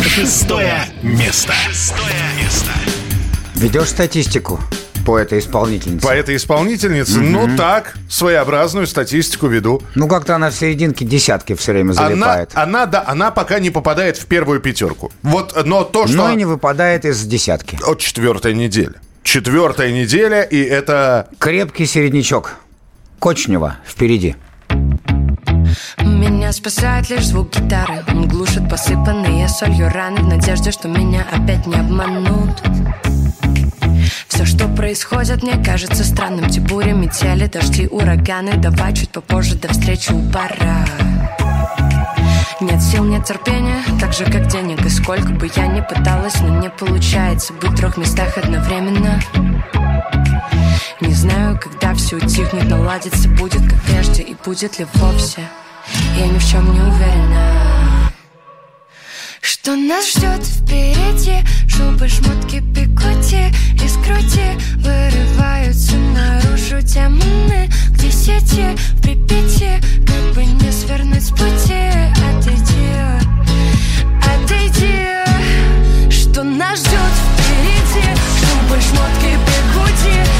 [0.00, 1.52] Шестое место.
[1.68, 2.70] Шестое место.
[3.56, 4.60] Ведешь статистику
[5.04, 6.06] по этой исполнительнице?
[6.06, 7.32] По этой исполнительнице, Мгм.
[7.32, 9.82] ну так, своеобразную статистику веду.
[9.94, 12.50] Ну, как-то она в серединке десятки все время Она, залипает.
[12.54, 15.12] она, да, она пока не попадает в первую пятерку.
[15.22, 16.16] Вот, но то, что...
[16.16, 17.78] Но и не выпадает из десятки.
[17.86, 18.94] От четвертая неделя.
[19.22, 21.28] Четвертая неделя, и это...
[21.38, 22.54] Крепкий середнячок.
[23.18, 24.36] Кочнева впереди.
[25.98, 31.66] Меня спасает лишь звук гитары Он глушит посыпанные солью раны В надежде, что меня опять
[31.66, 32.62] не обманут
[34.28, 36.48] все, что происходит, мне кажется странным.
[36.50, 38.56] Те бури, метели, дожди, ураганы.
[38.56, 40.86] Давай чуть попозже, до встречи у бара.
[42.60, 44.84] Нет сил, нет терпения, так же как денег.
[44.84, 49.20] И сколько бы я ни пыталась, но не получается Быть в трех местах одновременно.
[51.00, 55.42] Не знаю, когда все утихнет, наладится Будет как прежде и будет ли вовсе.
[56.16, 57.95] Я ни в чем не уверена
[59.66, 61.44] Что нас ждет впереди?
[61.66, 63.52] Шубы, шмотки, пикоти
[63.84, 66.80] Из груди вырываются наружу.
[66.82, 71.90] Демоны Где сети в Припяти Как бы не свернуть с пути.
[72.30, 72.94] Отойди,
[74.22, 76.12] отойди.
[76.12, 78.06] Что нас ждет впереди?
[78.38, 80.35] Шубы, шмотки, пикоти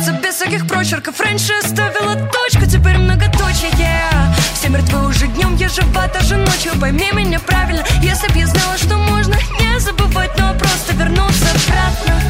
[0.00, 1.20] все без всяких прочерков.
[1.20, 4.04] Раньше оставила точку, теперь многоточие.
[4.54, 6.72] Все мертвы уже днем, я жива даже ночью.
[6.80, 12.20] Пойми меня правильно, если б я знала, что можно Не забывать, но просто вернуться обратно.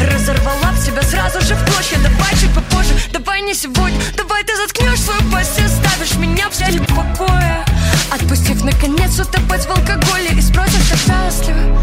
[0.00, 1.98] Разорвала в себя сразу же в клочья.
[2.02, 3.98] Давай чуть попозже, давай не сегодня.
[4.16, 7.64] Давай ты заткнешь свою пасть и оставишь меня в в покое
[8.10, 11.80] Отпустив наконец утопать в алкоголе И спросишь, как счастлива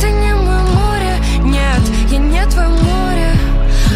[0.00, 1.80] Ты не мое море, нет,
[2.10, 3.00] я не твое море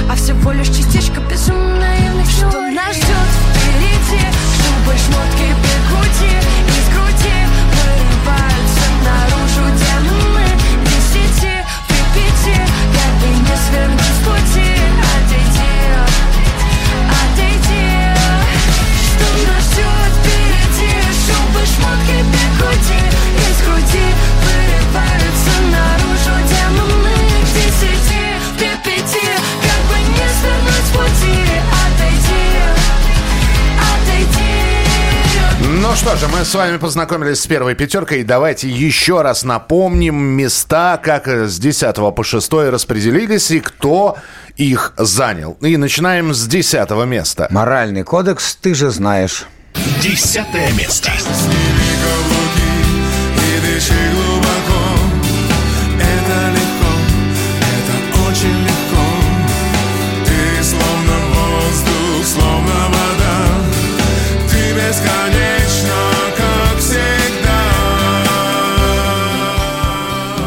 [0.08, 4.22] А всего лишь частичка безумно наивных Что нас ждет впереди?
[4.56, 6.34] Шубы, шмотки, бегуди.
[6.68, 7.38] Из груди
[7.72, 10.46] вырываются наружу демоны
[10.84, 11.54] Десяти,
[11.88, 12.58] припяти.
[12.94, 14.63] Как бы не свернуть с пути
[35.94, 38.22] Ну что же, мы с вами познакомились с первой пятеркой.
[38.22, 44.16] И давайте еще раз напомним места, как с 10 по 6 распределились и кто
[44.56, 45.56] их занял.
[45.60, 47.46] И начинаем с 10 места.
[47.50, 49.46] Моральный кодекс, ты же знаешь.
[50.02, 51.12] Десятое место.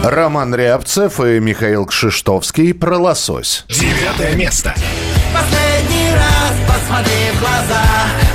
[0.09, 3.65] Роман Рябцев и Михаил Кшиштовский про лосось.
[3.67, 4.73] Девятое место.
[5.33, 7.83] Последний раз посмотри в глаза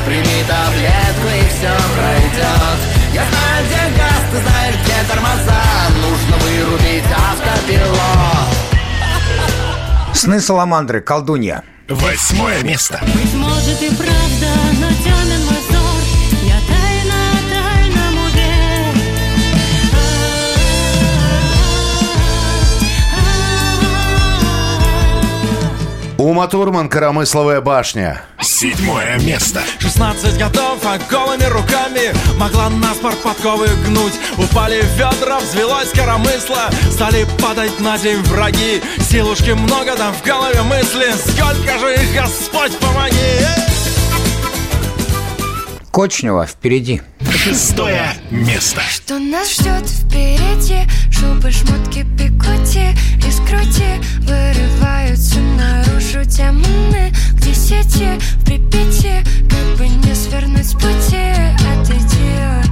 [0.05, 2.79] Прими таблетку и все пройдет
[3.15, 5.63] Я знаю, где газ, ты знаешь, где тормоза
[6.03, 8.53] Нужно вырубить автопилот
[10.15, 11.65] Сны Саламандры, колдунья.
[11.89, 13.01] Восьмое место.
[13.03, 14.82] Быть может и правда,
[26.23, 28.23] Ума Турман, Коромысловая башня.
[28.41, 29.61] Седьмое место.
[29.81, 37.27] 16 годов, а голыми руками Могла на спорт подковы гнуть Упали ведра, взвелось коромысло Стали
[37.43, 43.72] падать на земь враги Силушки много, там в голове мысли Сколько же их, Господь, помоги!
[45.93, 47.03] Кочнева впереди.
[47.45, 48.81] Шестое место.
[48.91, 58.45] Что нас ждет впереди Шубы, шмотки, пикоти Из груди вырываются наружу демоны Где сети в
[58.47, 62.72] Припяти Как бы не свернуть с пути Отойди, отойди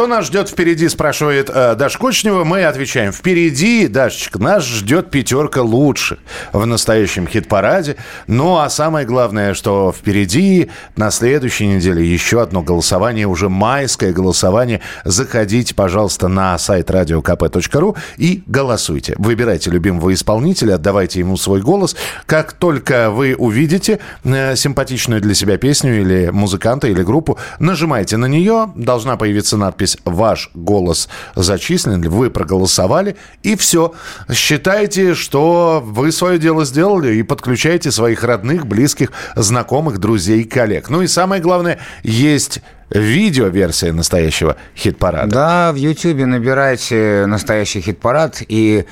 [0.00, 2.42] Что нас ждет впереди, спрашивает э, Даша Кочнева.
[2.42, 3.12] Мы отвечаем.
[3.12, 6.20] Впереди, Дашечка, нас ждет пятерка лучших
[6.54, 7.96] в настоящем хит-параде.
[8.26, 14.80] Ну, а самое главное, что впереди на следующей неделе еще одно голосование, уже майское голосование.
[15.04, 19.16] Заходите, пожалуйста, на сайт radiokp.ru и голосуйте.
[19.18, 21.94] Выбирайте любимого исполнителя, отдавайте ему свой голос.
[22.24, 28.24] Как только вы увидите э, симпатичную для себя песню или музыканта, или группу, нажимайте на
[28.24, 33.94] нее, должна появиться надпись «Ваш голос зачислен», вы проголосовали, и все.
[34.32, 40.90] Считайте, что вы свое дело сделали, и подключайте своих родных, близких, знакомых, друзей, коллег.
[40.90, 42.60] Ну и самое главное, есть
[42.90, 45.30] видео-версия настоящего хит-парада.
[45.30, 48.86] Да, в Ютьюбе набирайте настоящий хит-парад, и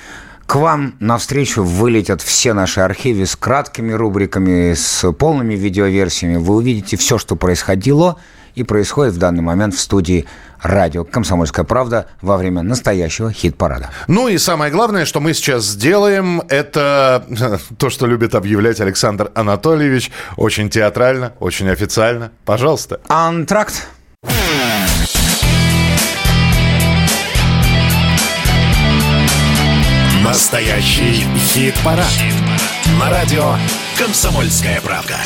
[0.46, 6.36] к вам навстречу вылетят все наши архивы с краткими рубриками, с полными видеоверсиями.
[6.36, 8.16] Вы увидите все, что происходило
[8.59, 10.26] и происходит в данный момент в студии
[10.61, 13.90] радио «Комсомольская правда» во время настоящего хит-парада.
[14.09, 17.24] Ну и самое главное, что мы сейчас сделаем, это
[17.78, 20.11] то, что любит объявлять Александр Анатольевич.
[20.36, 22.32] Очень театрально, очень официально.
[22.44, 23.00] Пожалуйста.
[23.09, 23.88] Антракт.
[30.24, 32.06] Настоящий хит-парад.
[33.00, 33.54] На радио
[33.98, 35.16] «Комсомольская правда».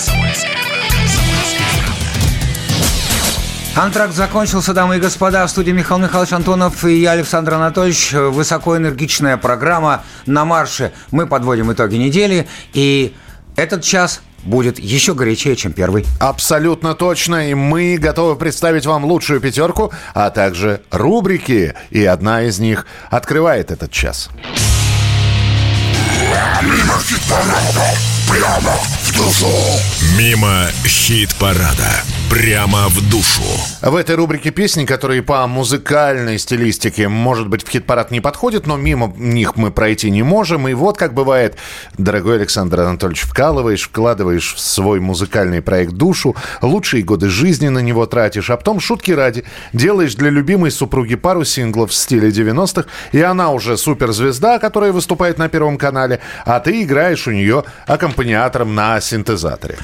[3.75, 5.47] Антракт закончился, дамы и господа.
[5.47, 8.13] В студии Михаил Михайлович Антонов и я, Александр Анатольевич.
[8.13, 10.93] Высокоэнергичная программа на марше.
[11.11, 12.47] Мы подводим итоги недели.
[12.75, 13.15] И
[13.57, 16.05] этот час будет еще горячее, чем первый.
[16.21, 17.49] Абсолютно точно.
[17.49, 21.75] И мы готовы представить вам лучшую пятерку, а также рубрики.
[21.89, 24.29] И одна из них открывает этот час.
[26.63, 27.95] Мимо хит-парада,
[28.29, 29.49] прямо в душу.
[30.19, 32.03] Мимо хит-парада,
[32.33, 33.43] прямо в душу.
[33.83, 38.79] В этой рубрике песни, которые по музыкальной стилистике, может быть, в хит-парад не подходят, но
[38.79, 40.67] мимо них мы пройти не можем.
[40.67, 41.59] И вот как бывает,
[41.99, 48.07] дорогой Александр Анатольевич, вкалываешь, вкладываешь в свой музыкальный проект душу, лучшие годы жизни на него
[48.07, 53.21] тратишь, а потом шутки ради делаешь для любимой супруги пару синглов в стиле 90-х, и
[53.21, 59.03] она уже суперзвезда, которая выступает на Первом канале, а ты играешь у нее аккомпаниатором на
[59.03, 59.77] синтезаторе.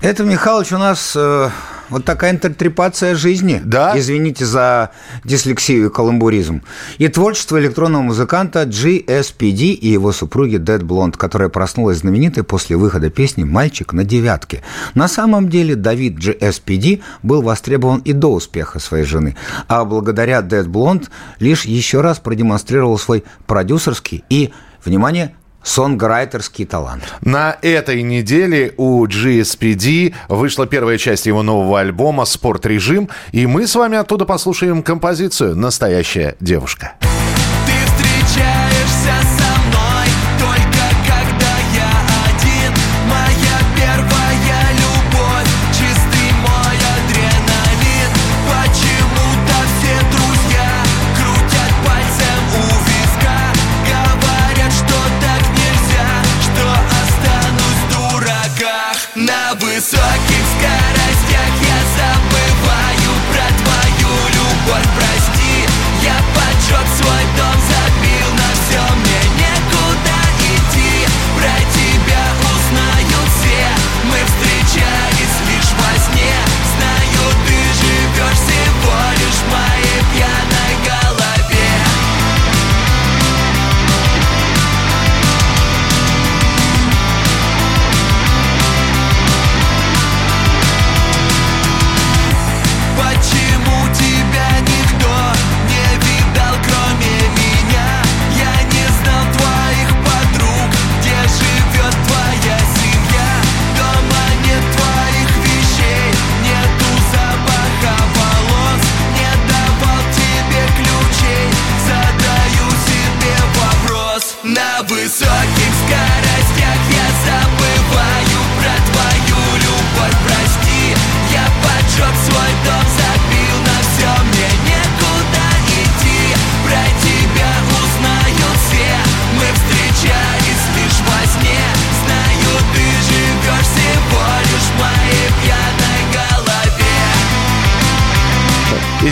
[0.00, 1.50] Это, Михалыч, у нас э,
[1.90, 3.60] вот такая интерпретация жизни.
[3.62, 3.92] Да?
[3.98, 4.92] Извините за
[5.24, 6.62] дислексию и каламбуризм.
[6.96, 13.10] И творчество электронного музыканта GSPD и его супруги Dead Blonde, которая проснулась знаменитой после выхода
[13.10, 14.62] песни «Мальчик на девятке».
[14.94, 19.36] На самом деле Давид GSPD был востребован и до успеха своей жены,
[19.68, 21.08] а благодаря Dead Blonde
[21.40, 24.50] лишь еще раз продемонстрировал свой продюсерский и,
[24.82, 27.02] внимание, сонграйтерский талант.
[27.20, 33.74] На этой неделе у GSPD вышла первая часть его нового альбома «Спорт-режим», и мы с
[33.74, 36.94] вами оттуда послушаем композицию «Настоящая девушка».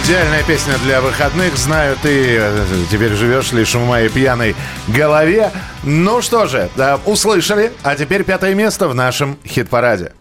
[0.08, 1.58] Идеальная песня для выходных.
[1.58, 4.56] Знаю, ты э, теперь живешь лишь в моей пьяной
[4.86, 5.50] голове.
[5.82, 7.72] Ну что же, да, услышали.
[7.82, 10.14] А теперь пятое место в нашем хит-параде.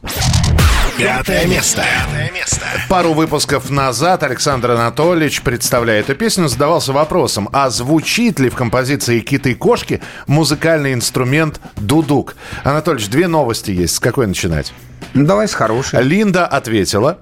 [0.97, 1.83] Пятое место.
[1.83, 2.65] Пятое место.
[2.89, 9.21] Пару выпусков назад Александр Анатольевич, представляя эту песню, задавался вопросом, а звучит ли в композиции
[9.21, 12.35] «Киты и кошки» музыкальный инструмент дудук?
[12.65, 13.95] Анатольевич, две новости есть.
[13.95, 14.73] С какой начинать?
[15.13, 16.03] Ну, давай с хорошей.
[16.03, 17.19] Линда ответила.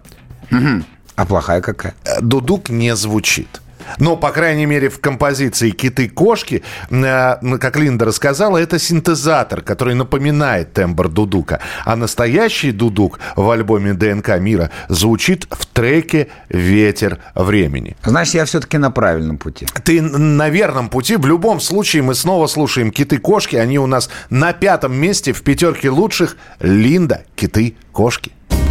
[1.15, 1.95] А плохая какая?
[2.03, 3.61] «Э, Дудук не звучит.
[3.99, 10.73] Но, по крайней мере, в композиции «Киты-кошки», э, как Линда рассказала, это синтезатор, который напоминает
[10.73, 11.59] тембр дудука.
[11.85, 17.95] А настоящий дудук в альбоме «ДНК мира» звучит в треке «Ветер времени».
[18.03, 19.67] Значит, я все-таки на правильном пути.
[19.83, 21.15] Ты на верном пути.
[21.15, 23.55] В любом случае мы снова слушаем «Киты-кошки».
[23.55, 26.37] Они у нас на пятом месте в пятерке лучших.
[26.59, 28.31] Линда, «Киты-кошки».
[28.31, 28.64] Киты,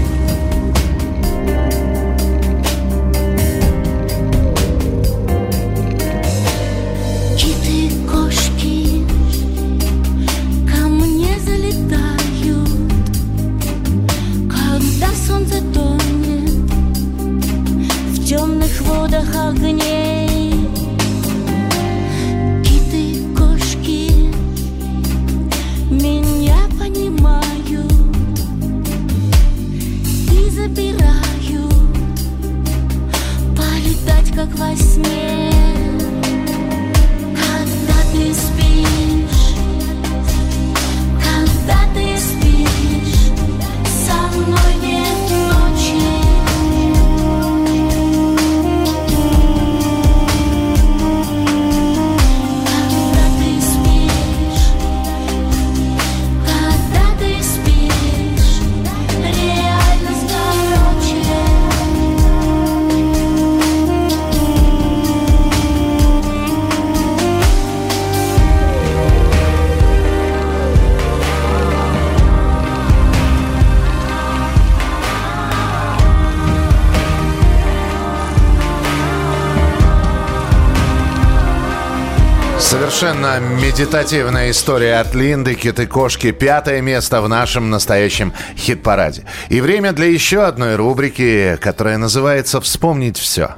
[83.25, 86.31] Совершенно медитативная история от Линды, Киты Кошки.
[86.31, 89.25] Пятое место в нашем настоящем хит-параде.
[89.49, 93.55] И время для еще одной рубрики, которая называется «Вспомнить все».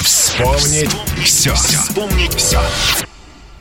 [0.00, 1.52] Вспомнить все.
[1.52, 2.58] Вспомнить все.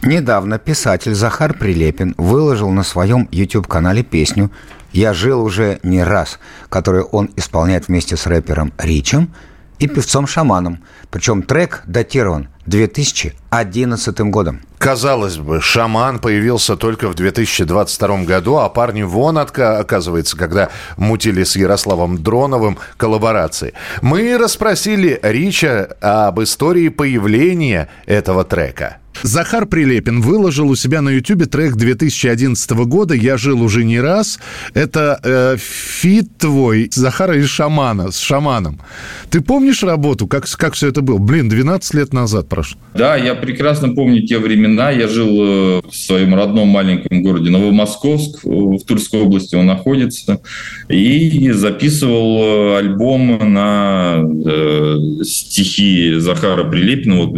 [0.01, 4.49] Недавно писатель Захар Прилепин выложил на своем YouTube-канале песню
[4.93, 6.39] «Я жил уже не раз»,
[6.69, 9.33] которую он исполняет вместе с рэпером Ричем
[9.77, 10.83] и певцом-шаманом.
[11.11, 14.61] Причем трек датирован 2011 годом.
[14.77, 21.43] Казалось бы, шаман появился только в 2022 году, а парни вон, отка- оказывается, когда мутили
[21.43, 23.73] с Ярославом Дроновым коллаборации.
[24.01, 28.97] Мы расспросили Рича об истории появления этого трека.
[29.23, 34.39] Захар Прилепин выложил у себя на Ютубе трек 2011 года «Я жил уже не раз».
[34.73, 38.79] Это э, feat твой Захара и Шамана, с Шаманом.
[39.29, 40.27] Ты помнишь работу?
[40.27, 41.17] Как, как все это было?
[41.17, 42.79] Блин, 12 лет назад прошло.
[42.93, 44.91] Да, я прекрасно помню те времена.
[44.91, 50.39] Я жил э, в своем родном маленьком городе Новомосковск, э, в Тульской области он находится,
[50.89, 57.25] и записывал э, альбом на э, стихи Захара Прилепина.
[57.25, 57.33] Вот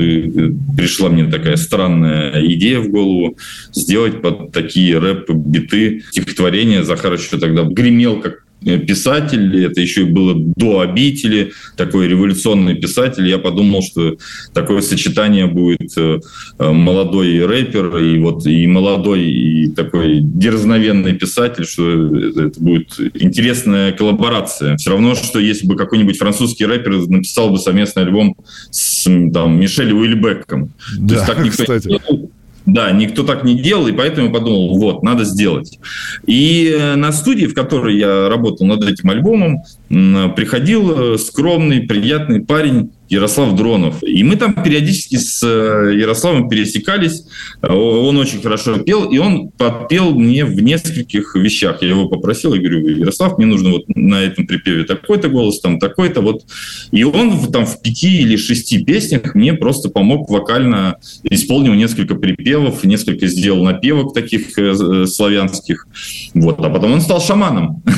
[0.76, 3.38] пришла мне такая странная идея в голову
[3.74, 6.84] сделать под такие рэп-биты стихотворения.
[6.84, 13.28] Захар еще тогда гремел как писатель, это еще и было до обители, такой революционный писатель.
[13.28, 14.18] Я подумал, что
[14.54, 16.20] такое сочетание будет э,
[16.60, 24.78] молодой рэпер и вот и молодой и такой дерзновенный писатель, что это будет интересная коллаборация.
[24.78, 28.36] Все равно, что если бы какой-нибудь французский рэпер написал бы совместный альбом
[28.72, 30.74] с там, Мишель Уильбеком.
[30.98, 31.88] Да, То есть так никто кстати.
[31.88, 32.30] не.
[32.68, 35.80] Да, никто так не делал, и поэтому подумал, вот, надо сделать.
[36.26, 42.42] И э, на студии, в которой я работал над этим альбомом, приходил э, скромный, приятный
[42.42, 44.04] парень Ярослав Дронов.
[44.04, 47.24] И мы там периодически с э, Ярославом пересекались.
[47.62, 51.82] Он очень хорошо пел, и он подпел мне в нескольких вещах.
[51.82, 55.80] Я его попросил, я говорю, Ярослав, мне нужно вот на этом припеве такой-то голос, там
[55.80, 56.44] такой-то вот.
[56.92, 62.84] И он там в пяти или шести песнях мне просто помог вокально, исполнил несколько припевов,
[62.84, 65.88] несколько сделал напевок таких э, э, славянских.
[66.34, 66.60] Вот.
[66.60, 67.84] А потом он стал шаманом.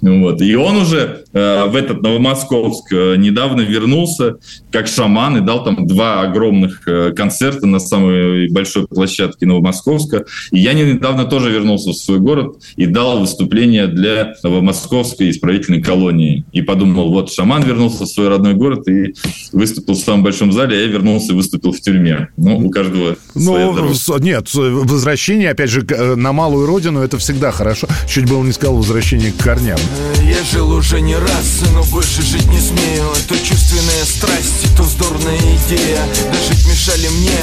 [0.00, 0.40] Вот.
[0.40, 4.36] И он уже в этот Новомосковск недавно вернулся вернулся
[4.70, 10.24] как шаман и дал там два огромных э, концерта на самой большой площадке Новомосковска.
[10.50, 16.44] И я недавно тоже вернулся в свой город и дал выступление для Новомосковской исправительной колонии.
[16.52, 19.14] И подумал, вот шаман вернулся в свой родной город и
[19.52, 22.28] выступил в самом большом зале, а я вернулся и выступил в тюрьме.
[22.36, 27.50] Ну, у каждого своя Ну, нет, возвращение, опять же, э, на малую родину, это всегда
[27.50, 27.86] хорошо.
[28.08, 29.78] Чуть было не сказал возвращение к корням.
[30.24, 33.34] Я жил уже не раз, но больше жить не смею То
[33.68, 36.00] чувственная страсть, то вздорная идея.
[36.32, 37.36] Да жить мешали мне,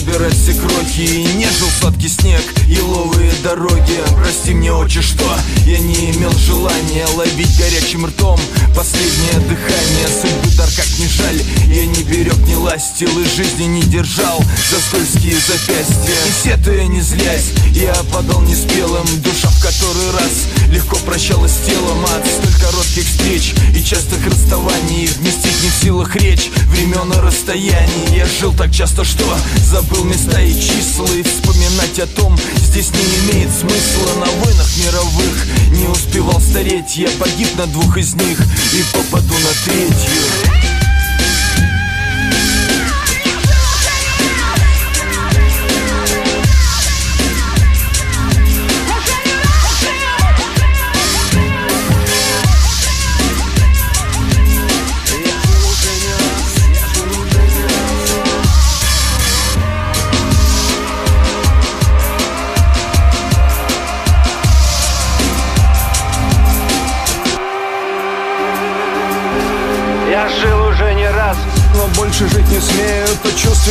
[0.00, 4.00] собирать все крохи И не жил сладкий снег, еловые дороги.
[4.16, 5.24] Прости мне, отче, что
[5.66, 8.40] я не имел желания Ловить горячим ртом
[8.74, 10.08] последнее дыхание.
[10.08, 14.80] Судьбы дар как не жаль, я не берег, не ластил И жизни не держал за
[14.80, 16.14] скользкие запястья.
[16.26, 19.06] И сетуя не злясь, я подал неспелым.
[19.22, 22.04] Душа в который раз легко прощалась с телом.
[22.04, 26.50] От столь коротких встреч и частых расставаний Вместить не в силах речь.
[26.68, 28.16] Времен и расстояний.
[28.16, 29.24] Я жил так часто, что
[29.64, 34.20] забыл места и числа И вспоминать о том здесь не имеет смысла.
[34.20, 38.40] На войнах мировых не успевал стареть Я погиб на двух из них
[38.72, 40.69] и попаду на третью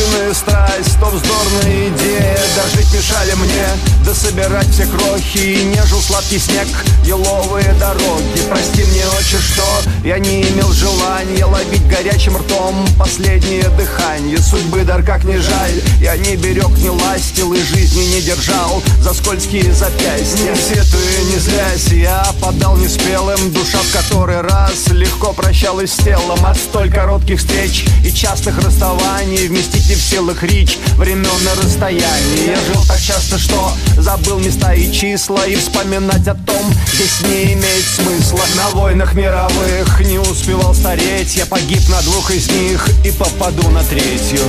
[0.00, 2.38] Чувственная страсть, то вздорная идея.
[2.56, 3.66] Да жить мешали мне,
[4.04, 5.38] да собирать все крохи.
[5.38, 6.68] И не жил сладкий снег,
[7.04, 8.40] еловые дороги.
[8.48, 9.64] Прости мне, отче, что
[10.04, 14.38] я не имел желания Ловить горячим ртом последнее дыхание.
[14.38, 19.12] Судьбы дар как не жаль, я не берег, не ластил И жизни не держал за
[19.12, 20.54] скользкие запястья.
[20.54, 23.52] Сетуя не злясь, я подал неспелым.
[23.52, 26.44] Душа в который раз легко прощалась с телом.
[26.46, 32.46] От столь коротких встреч и частых расставаний Вместить не в силах речь времен и расстояний
[32.46, 37.54] Я жил так часто, что забыл места и числа И вспоминать о том здесь не
[37.54, 38.40] имеет смысла.
[38.56, 43.82] На войнах мировых не успевал стареть Я погиб на двух из них и попаду на
[43.82, 44.40] третью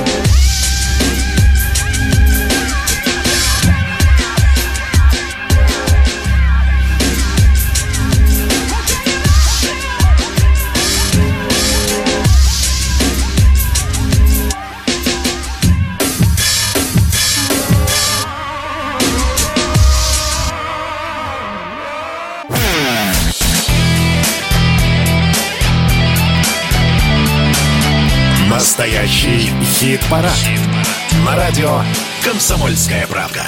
[29.01, 30.31] Настоящий хит-парад.
[31.25, 31.81] На радио
[32.23, 33.41] «Комсомольская правка».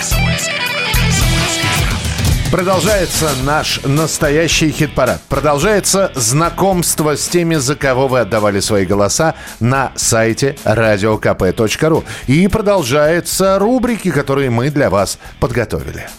[2.50, 5.22] Продолжается наш настоящий хит-парад.
[5.30, 12.04] Продолжается знакомство с теми, за кого вы отдавали свои голоса на сайте radiokp.ru.
[12.26, 16.10] И продолжаются рубрики, которые мы для вас подготовили.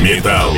[0.00, 0.54] Металл.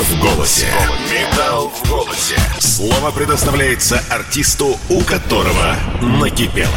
[0.00, 0.66] В голосе.
[1.12, 2.34] Металл в голосе.
[2.58, 6.70] Слово предоставляется артисту, у которого накипело.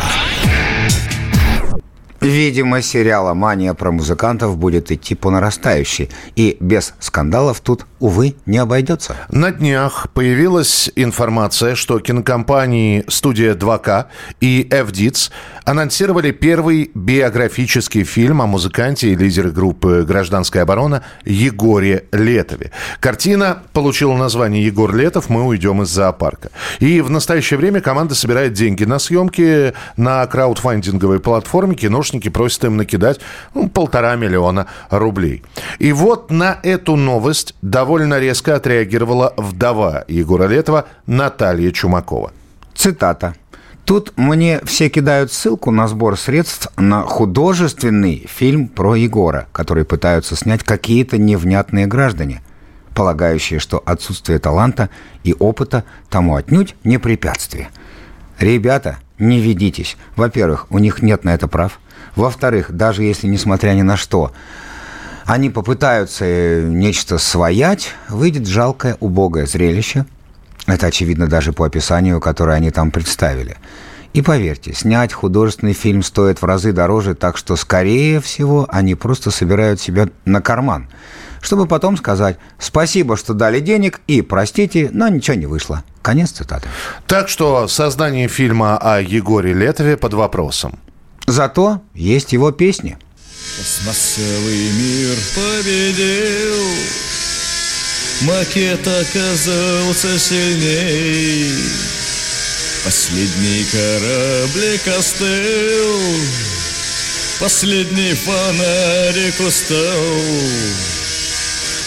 [2.24, 6.10] Видимо, сериала «Мания» про музыкантов будет идти по нарастающей.
[6.38, 9.18] И без скандалов тут, увы, не обойдется.
[9.30, 14.06] На днях появилась информация, что кинокомпании «Студия 2К»
[14.40, 15.32] и «FDITS»
[15.66, 22.72] анонсировали первый биографический фильм о музыканте и лидере группы «Гражданская оборона» Егоре Летове.
[23.02, 25.28] Картина получила название «Егор Летов.
[25.28, 26.52] Мы уйдем из зоопарка».
[26.80, 31.76] И в настоящее время команда собирает деньги на съемки на краудфандинговой платформе.
[32.14, 33.20] Киношники просят им накидать
[33.56, 35.42] ну, полтора миллиона рублей.
[35.80, 42.32] И вот на эту новость довольно резко отреагировала вдова Егора Летова Наталья Чумакова.
[42.76, 43.34] Цитата.
[43.86, 50.36] Тут мне все кидают ссылку на сбор средств на художественный фильм про Егора, который пытаются
[50.36, 52.44] снять какие-то невнятные граждане,
[52.94, 54.90] полагающие, что отсутствие таланта
[55.24, 57.70] и опыта тому отнюдь не препятствие.
[58.40, 59.98] Ребята, не ведитесь.
[60.16, 61.80] Во-первых, у них нет на это прав.
[62.16, 64.32] Во-вторых, даже если, несмотря ни на что,
[65.26, 70.06] они попытаются э, нечто своять, выйдет жалкое, убогое зрелище.
[70.68, 73.58] Это очевидно даже по описанию, которое они там представили.
[74.14, 79.32] И поверьте, снять художественный фильм стоит в разы дороже, так что, скорее всего, они просто
[79.32, 80.88] собирают себя на карман,
[81.42, 85.84] чтобы потом сказать «спасибо, что дали денег» и «простите, но ничего не вышло».
[86.04, 86.68] Конец цитаты.
[87.08, 90.78] Так что создание фильма о Егоре Летове под вопросом.
[91.28, 92.98] Зато есть его песни.
[93.56, 96.68] Пластмассовый мир победил.
[98.22, 101.54] Макет оказался сильней.
[102.84, 106.02] Последний кораблик остыл.
[107.40, 109.80] Последний фонарик устал.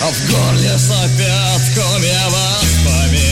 [0.01, 3.26] А в горле сопят комья воспоминаний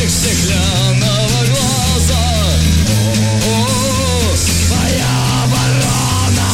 [0.00, 2.24] зайчик стеклянного глаза.
[3.46, 4.34] О-о-о,
[5.44, 6.48] оборона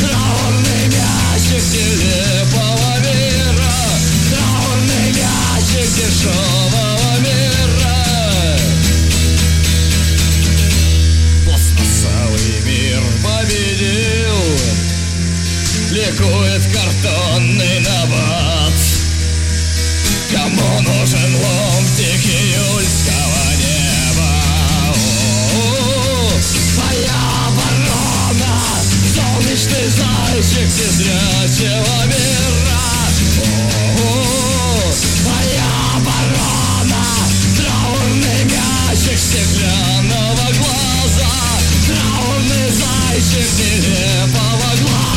[0.00, 3.76] Траурный мячик нелепого мира.
[4.30, 7.98] Траурный мячик дешевого мира.
[11.44, 14.40] Пластмассовый мир победил.
[15.90, 18.65] Ликует картонный набат
[20.32, 24.30] Кому нужен ломтик июльского неба?
[25.54, 26.40] О-о-о,
[26.76, 28.54] Моя оборона
[29.14, 32.82] Солнечный зайчик незрячего мира
[34.02, 34.94] О-о-о,
[35.26, 37.04] Моя оборона
[37.56, 41.34] Траурный мячик стеклянного глаза
[41.86, 45.15] Траурный зайчик нелепого глаза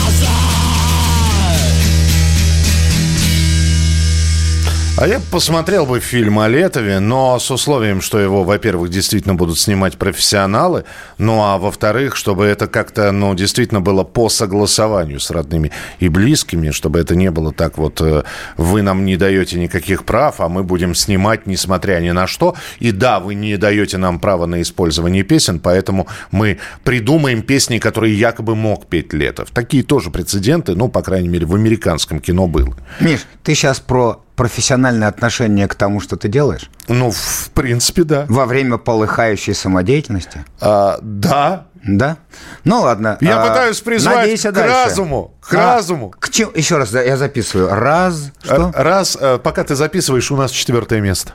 [5.00, 9.58] А я посмотрел бы фильм о Летове, но с условием, что его, во-первых, действительно будут
[9.58, 10.84] снимать профессионалы,
[11.18, 16.72] ну а во-вторых, чтобы это как-то, ну, действительно было по согласованию с родными и близкими,
[16.72, 18.24] чтобы это не было так вот, э,
[18.58, 22.56] вы нам не даете никаких прав, а мы будем снимать, несмотря ни на что.
[22.80, 28.20] И да, вы не даете нам права на использование песен, поэтому мы придумаем песни, которые
[28.20, 29.52] якобы мог петь Летов.
[29.54, 32.76] Такие тоже прецеденты, ну, по крайней мере, в американском кино было.
[33.00, 36.70] Миш, ты сейчас про профессиональное отношение к тому, что ты делаешь?
[36.88, 38.26] Ну, в принципе, да.
[38.30, 40.46] Во время полыхающей самодеятельности?
[40.62, 41.66] А, да.
[41.84, 42.18] Да?
[42.64, 43.18] Ну ладно.
[43.20, 44.74] Я а, пытаюсь призвать надейся к дальше.
[44.86, 45.34] разуму.
[45.42, 46.10] К А, разуму.
[46.18, 46.52] К чему?
[46.56, 47.70] Еще раз я записываю.
[47.74, 48.32] Раз.
[48.42, 48.72] Что?
[48.74, 51.34] Э, Раз, э, пока ты записываешь, у нас четвертое место.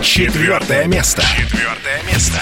[0.00, 1.22] Четвертое место.
[1.22, 2.38] Четвертое место.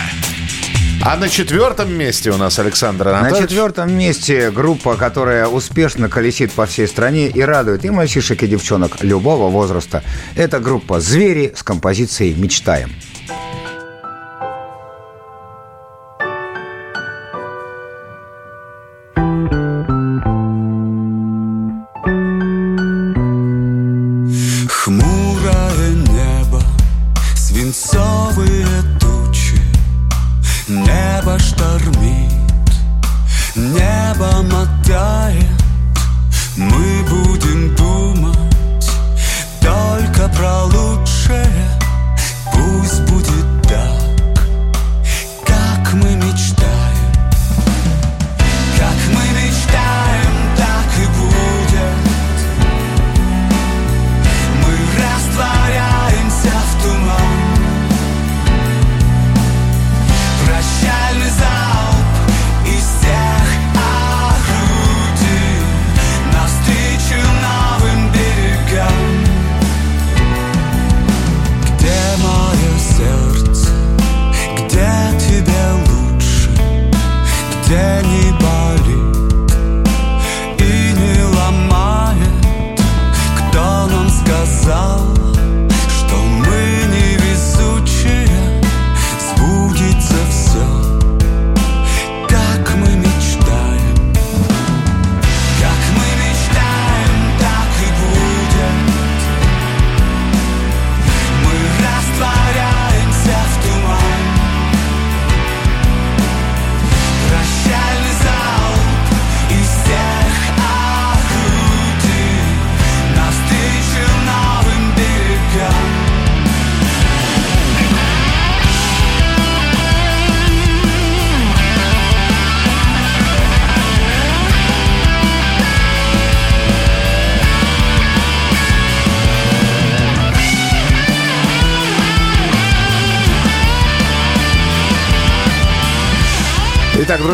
[1.05, 3.51] А на четвертом месте у нас Александр На Анатольевич.
[3.51, 9.03] четвертом месте группа, которая успешно колесит по всей стране и радует и мальчишек, и девчонок
[9.03, 10.05] любого возраста.
[10.37, 12.93] Это группа «Звери» с композицией «Мечтаем».
[13.27, 13.72] Хмурое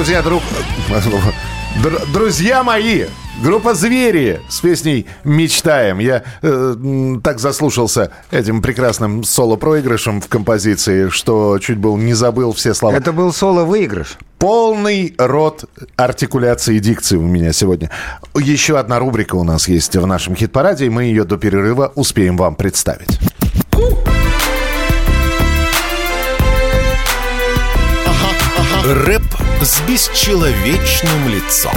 [0.08, 0.42] друзья, друг...
[1.82, 3.04] Др- друзья мои,
[3.42, 5.98] группа «Звери» с песней «Мечтаем».
[5.98, 6.76] Я э,
[7.22, 12.96] так заслушался этим прекрасным соло-проигрышем в композиции, что чуть был не забыл все слова.
[12.96, 14.16] Это был соло-выигрыш.
[14.38, 17.90] Полный рот артикуляции и дикции у меня сегодня.
[18.34, 22.38] Еще одна рубрика у нас есть в нашем хит-параде, и мы ее до перерыва успеем
[22.38, 23.18] вам представить.
[28.90, 29.22] Рэп
[29.60, 31.74] с бесчеловечным лицом.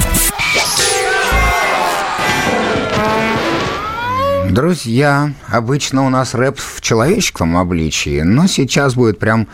[4.50, 9.50] Друзья, обычно у нас рэп в человеческом обличии, но сейчас будет прям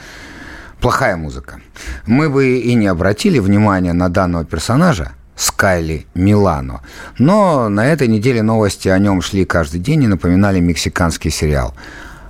[0.80, 1.60] плохая музыка.
[2.06, 6.82] Мы бы и не обратили внимания на данного персонажа, Скайли Милано.
[7.18, 11.74] Но на этой неделе новости о нем шли каждый день и напоминали мексиканский сериал.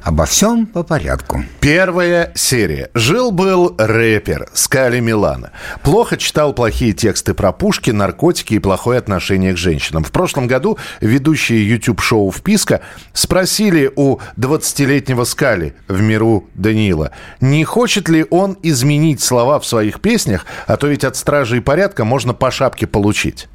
[0.03, 1.43] Обо всем по порядку.
[1.59, 2.89] Первая серия.
[2.93, 5.51] Жил-был рэпер Скали Милана.
[5.83, 10.03] Плохо читал плохие тексты про пушки, наркотики и плохое отношение к женщинам.
[10.03, 12.81] В прошлом году ведущие YouTube-шоу «Вписка»
[13.13, 19.99] спросили у 20-летнего Скали в миру Даниила, не хочет ли он изменить слова в своих
[19.99, 23.47] песнях, а то ведь от стражей порядка можно по шапке получить.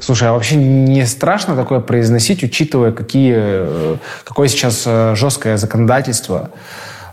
[0.00, 6.50] Слушай, а вообще не страшно такое произносить, учитывая, какие, э, какое сейчас э, жесткое законодательство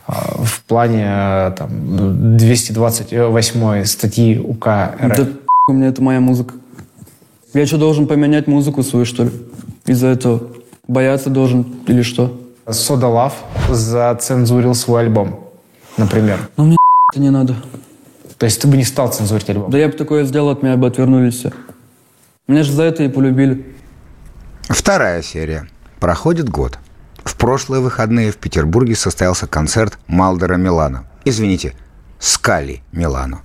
[0.07, 5.17] э, в плане там, 228 статьи УК РФ?
[5.17, 5.27] Да
[5.69, 6.55] у меня это моя музыка.
[7.53, 9.31] Я что, должен поменять музыку свою, что ли?
[9.85, 10.41] Из-за этого?
[10.87, 12.39] Бояться должен или что?
[12.69, 13.35] Сода Лав
[13.69, 15.41] зацензурил свой альбом,
[15.97, 16.39] например.
[16.57, 16.77] Ну, мне
[17.11, 17.55] это не надо.
[18.37, 19.69] То есть ты бы не стал цензурить альбом?
[19.69, 21.51] Да я бы такое сделал, от меня бы отвернулись все.
[22.47, 23.65] Меня же за это и полюбили.
[24.69, 25.67] Вторая серия.
[25.99, 26.79] Проходит год.
[27.25, 31.05] В прошлые выходные в Петербурге состоялся концерт Малдера Милано.
[31.25, 31.75] Извините,
[32.19, 33.41] Скали Милано.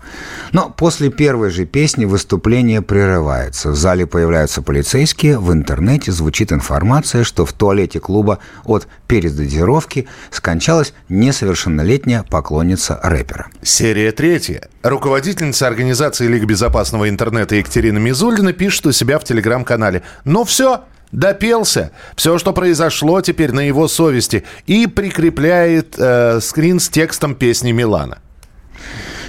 [0.53, 3.71] Но после первой же песни выступление прерывается.
[3.71, 10.95] В зале появляются полицейские, в интернете звучит информация, что в туалете клуба от передозировки скончалась
[11.09, 13.49] несовершеннолетняя поклонница рэпера.
[13.63, 14.69] Серия третья.
[14.83, 20.03] Руководительница организации Лига безопасного интернета Екатерина Мизулина пишет у себя в телеграм-канале.
[20.25, 21.93] Ну все, допелся.
[22.17, 24.45] Все, что произошло теперь на его совести.
[24.67, 28.19] И прикрепляет э, скрин с текстом песни Милана.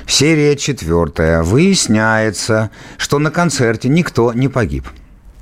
[0.07, 1.43] Серия четвертая.
[1.43, 4.87] Выясняется, что на концерте никто не погиб.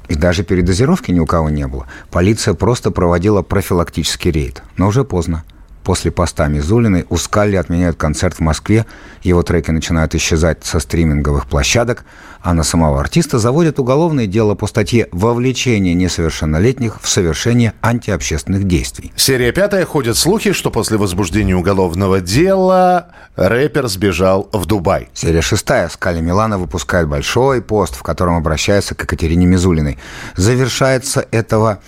[0.08, 1.88] И даже передозировки ни у кого не было.
[2.10, 4.62] Полиция просто проводила профилактический рейд.
[4.78, 5.44] Но уже поздно.
[5.84, 8.86] После поста Мизулиной у Скалли отменяют концерт в Москве,
[9.24, 12.06] его треки начинают исчезать со стриминговых площадок,
[12.42, 19.12] а на самого артиста заводят уголовное дело по статье «Вовлечение несовершеннолетних в совершение антиобщественных действий».
[19.16, 19.86] Серия пятая.
[19.86, 25.10] Ходят слухи, что после возбуждения уголовного дела рэпер сбежал в Дубай.
[25.14, 25.90] Серия шестая.
[25.90, 29.98] Скали Милана выпускает большой пост, в котором обращается к Екатерине Мизулиной.
[30.36, 31.80] Завершается этого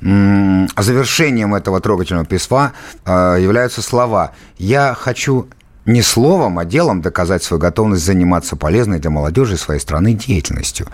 [0.00, 2.72] завершением этого трогательного письма
[3.04, 5.48] э, являются слова «Я хочу
[5.88, 10.86] не словом, а делом доказать свою готовность заниматься полезной для молодежи своей страны деятельностью.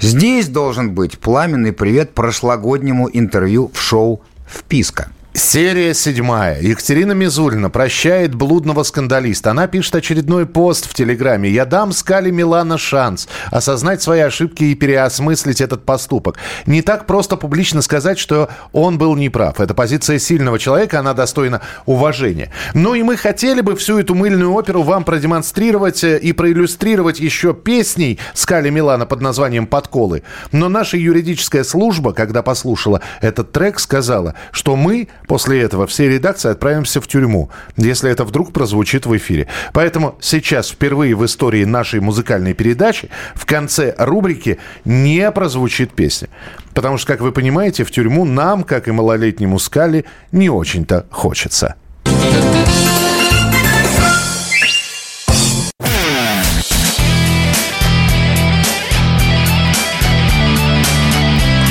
[0.00, 5.08] Здесь должен быть пламенный привет прошлогоднему интервью в шоу «Вписка».
[5.36, 6.60] Серия седьмая.
[6.60, 9.50] Екатерина Мизулина прощает блудного скандалиста.
[9.50, 11.50] Она пишет очередной пост в Телеграме.
[11.50, 16.36] «Я дам Скали Милана шанс осознать свои ошибки и переосмыслить этот поступок.
[16.66, 19.58] Не так просто публично сказать, что он был неправ.
[19.58, 22.52] Это позиция сильного человека, она достойна уважения.
[22.72, 27.54] Ну и мы хотели бы всю эту мыльную оперу вам продемонстрировать э, и проиллюстрировать еще
[27.54, 30.22] песней Скали Милана под названием «Подколы».
[30.52, 36.50] Но наша юридическая служба, когда послушала этот трек, сказала, что мы после этого все редакции
[36.50, 39.48] отправимся в тюрьму, если это вдруг прозвучит в эфире.
[39.72, 46.28] Поэтому сейчас впервые в истории нашей музыкальной передачи в конце рубрики не прозвучит песня.
[46.74, 51.76] Потому что, как вы понимаете, в тюрьму нам, как и малолетнему Скали, не очень-то хочется.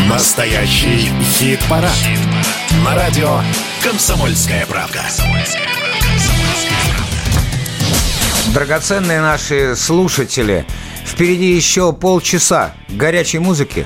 [0.08, 1.92] Настоящий хит-парад.
[2.82, 3.40] На радио
[3.84, 5.02] «Комсомольская правда».
[8.52, 10.66] Драгоценные наши слушатели,
[11.06, 13.86] впереди еще полчаса горячей музыки,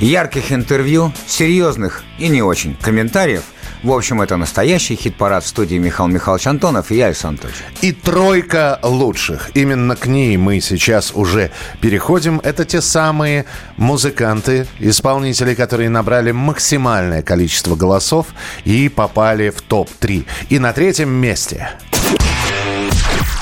[0.00, 3.42] ярких интервью, серьезных и не очень комментариев.
[3.84, 7.82] В общем, это настоящий хит-парад в студии Михаил Михайлович Антонов и я, Александр Анатольевич.
[7.82, 9.50] И тройка лучших.
[9.52, 11.50] Именно к ней мы сейчас уже
[11.82, 12.40] переходим.
[12.42, 13.44] Это те самые
[13.76, 18.28] музыканты, исполнители, которые набрали максимальное количество голосов
[18.64, 20.24] и попали в топ-3.
[20.48, 21.68] И на третьем месте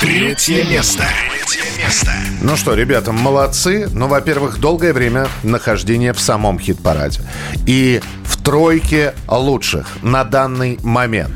[0.02, 1.04] Третье место.
[1.46, 2.10] Третье место.
[2.40, 3.88] Ну что, ребята, молодцы.
[3.94, 7.20] Ну, во-первых, долгое время нахождения в самом хит-параде.
[7.68, 11.32] И в тройке лучших на данный момент.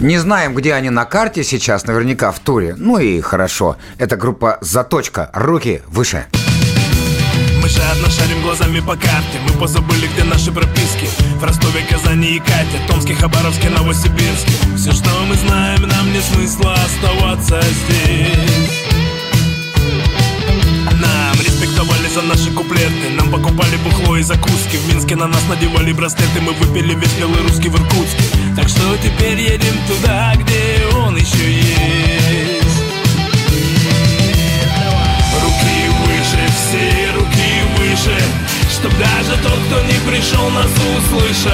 [0.00, 2.74] Не знаем, где они на карте сейчас, наверняка в туре.
[2.78, 3.76] Ну и хорошо.
[3.98, 5.30] Это группа «Заточка».
[5.34, 6.24] Руки выше.
[7.68, 9.38] Мы жадно шарим глазами по карте.
[9.46, 11.06] Мы позабыли, где наши прописки.
[11.38, 14.52] В Ростове, Казани и Кате Томске, Хабаровске, Новосибирске.
[14.74, 18.84] Все, что мы знаем, нам нет смысла оставаться здесь.
[20.92, 23.10] Нам респектовали за наши куплеты.
[23.18, 24.76] Нам покупали бухло и закуски.
[24.76, 26.40] В Минске на нас надевали браслеты.
[26.40, 28.22] Мы выпили весь белый русский в Иркутске.
[28.56, 32.64] Так что теперь едем туда, где он еще есть.
[35.42, 37.37] Руки выше, все руки
[37.98, 38.18] выше
[38.70, 41.52] Чтоб даже тот, кто не пришел, нас услышал.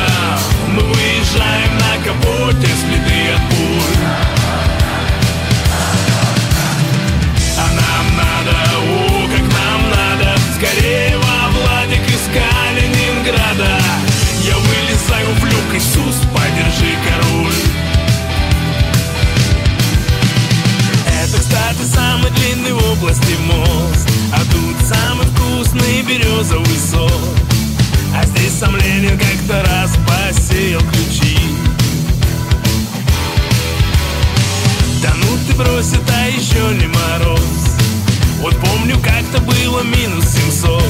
[0.68, 4.04] Мы выезжаем на капоте, следы от пуль.
[7.56, 13.80] А нам надо, о, как нам надо Скорее во Владик из Калининграда.
[14.42, 17.52] Я вылезаю в люк, Иисус, подержи король.
[21.06, 27.10] Это, кстати, самый длинный в области мост А тут самый вкусный березовый сок.
[28.16, 31.38] А здесь сам Ленин как-то раз посеял ключи.
[35.00, 37.40] Да ну ты брось, это еще не мороз.
[38.40, 40.82] Вот помню, как-то было минус 700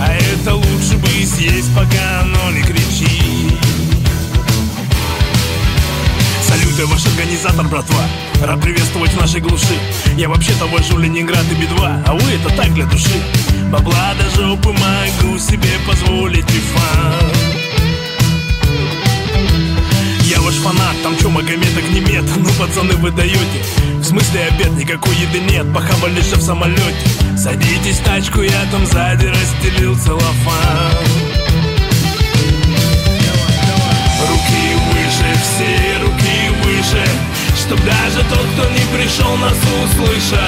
[0.00, 3.75] А это лучше бы съесть, пока оно не кричит
[6.76, 8.02] Салюты, ваш организатор, братва.
[8.42, 9.78] Рад приветствовать в нашей глуши.
[10.16, 13.22] Я вообще-то вожу Ленинград и Би-2 А вы это так для души.
[13.70, 17.30] Бабла до жопы могу себе позволить бифан
[20.22, 23.62] Я ваш фанат, там чё, Магомед огнемет Ну, пацаны, вы даете.
[24.00, 26.94] В смысле обед, никакой еды нет Похавали же в самолете.
[27.36, 30.92] Садитесь в тачку, я там сзади расстелил целлофан.
[34.28, 36.45] Руки выше, все руки
[36.86, 37.04] выше
[37.56, 40.38] Чтоб даже тот, кто не пришел, нас услышал.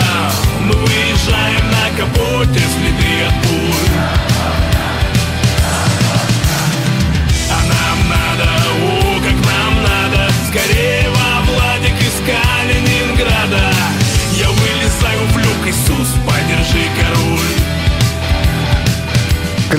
[0.61, 4.18] Мы выезжаем на капоте, следы от пуль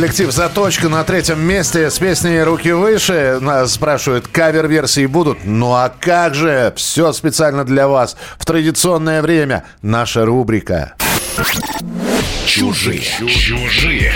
[0.10, 3.38] Коллектив «Заточка» на третьем месте с песней «Руки выше».
[3.42, 5.46] Нас спрашивают, кавер-версии будут?
[5.46, 6.74] Ну а как же?
[6.76, 8.18] Все специально для вас.
[8.40, 10.96] В традиционное время наша рубрика.
[12.48, 13.04] Чужие.
[13.20, 14.12] Чужие.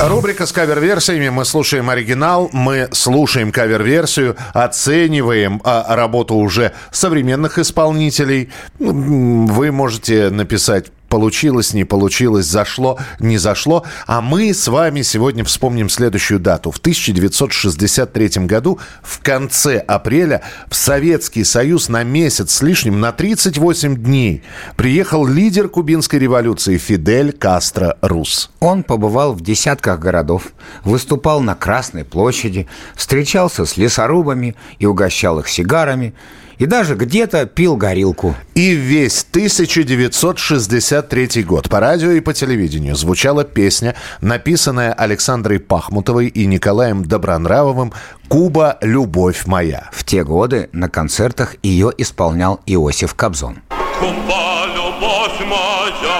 [0.00, 1.28] Рубрика с кавер-версиями.
[1.28, 8.50] Мы слушаем оригинал, мы слушаем кавер-версию, оцениваем а, работу уже современных исполнителей.
[8.78, 13.84] Вы можете написать Получилось, не получилось, зашло, не зашло.
[14.06, 16.70] А мы с вами сегодня вспомним следующую дату.
[16.70, 23.96] В 1963 году, в конце апреля, в Советский Союз на месяц с лишним, на 38
[23.96, 24.44] дней,
[24.76, 28.52] приехал лидер кубинской революции Фидель Кастро Рус.
[28.60, 30.52] Он побывал в десятках городов,
[30.84, 36.14] выступал на Красной площади, встречался с лесорубами и угощал их сигарами,
[36.60, 38.36] и даже где-то пил горилку.
[38.54, 46.44] И весь 1963 год по радио и по телевидению звучала песня, написанная Александрой Пахмутовой и
[46.46, 47.94] Николаем Добронравовым
[48.28, 49.88] «Куба, любовь моя».
[49.90, 53.60] В те годы на концертах ее исполнял Иосиф Кобзон.
[53.98, 56.19] Куба, любовь моя,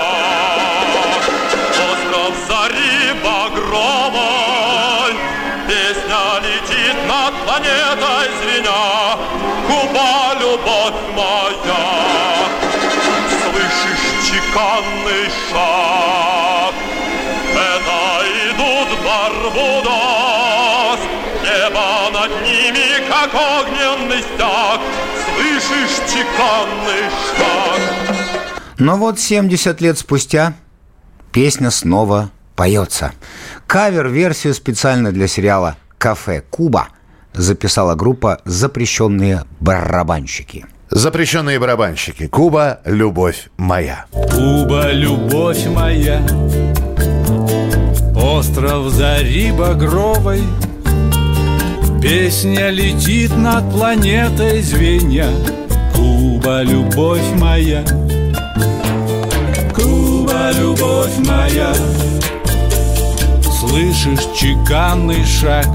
[26.40, 27.80] чеканный шаг?
[28.78, 30.54] Но вот 70 лет спустя
[31.32, 33.12] песня снова поется.
[33.66, 36.88] Кавер-версию специально для сериала «Кафе Куба»
[37.32, 40.66] записала группа «Запрещенные барабанщики».
[40.90, 42.26] Запрещенные барабанщики.
[42.26, 44.06] Куба, любовь моя.
[44.10, 46.20] Куба, любовь моя,
[48.16, 50.42] остров зари багровой,
[52.02, 55.28] Песня летит над планетой звеня.
[56.40, 57.84] Куба, любовь моя,
[59.74, 61.74] Куба, любовь моя,
[63.58, 65.66] Слышишь чеканный шаг?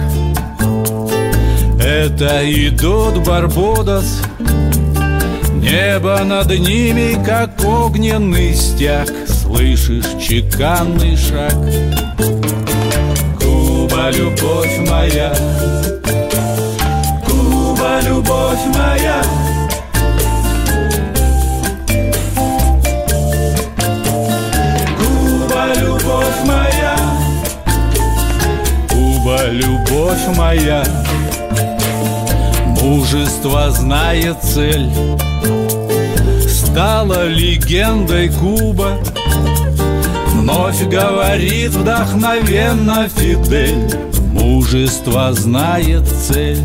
[1.79, 4.23] Это идут Барбудос,
[5.53, 9.07] Небо над ними, как огненный стяг.
[9.27, 11.53] Слышишь чеканный шаг?
[13.39, 15.31] Куба, любовь моя.
[17.23, 19.21] Куба, любовь моя
[30.15, 30.83] любовь моя.
[32.81, 34.89] Мужество знает цель.
[36.47, 38.97] Стала легендой Куба.
[40.27, 43.89] Вновь говорит вдохновенно Фидель.
[44.31, 46.59] Мужество знает цель.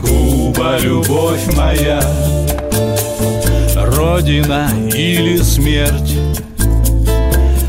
[0.00, 2.00] Куба, любовь моя.
[3.76, 6.14] Родина или смерть?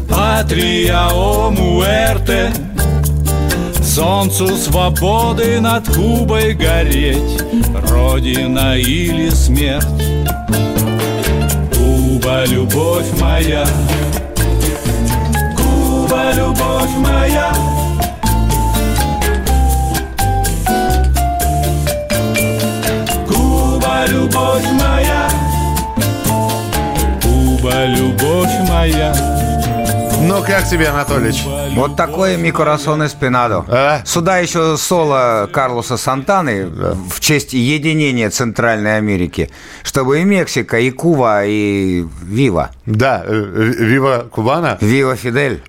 [0.09, 2.51] Патрия о муэрте
[3.97, 7.41] Солнцу свободы над Кубой гореть.
[7.89, 9.87] Родина или смерть.
[11.75, 13.65] Куба, любовь моя.
[15.57, 17.51] Куба, любовь моя.
[23.27, 25.27] Куба, любовь моя.
[27.23, 29.15] Куба, любовь моя.
[30.21, 31.43] Ну, как тебе, Анатолич?
[31.75, 33.65] Вот такое ми коrazón эспинадо.
[33.67, 34.01] А?
[34.05, 39.49] Сюда еще соло Карлоса Сантаны в честь единения Центральной Америки,
[39.83, 42.71] чтобы и Мексика, и Куба, и Вива.
[42.85, 44.77] Да, э, Вива Кубана.
[44.81, 45.61] Вива Фидель.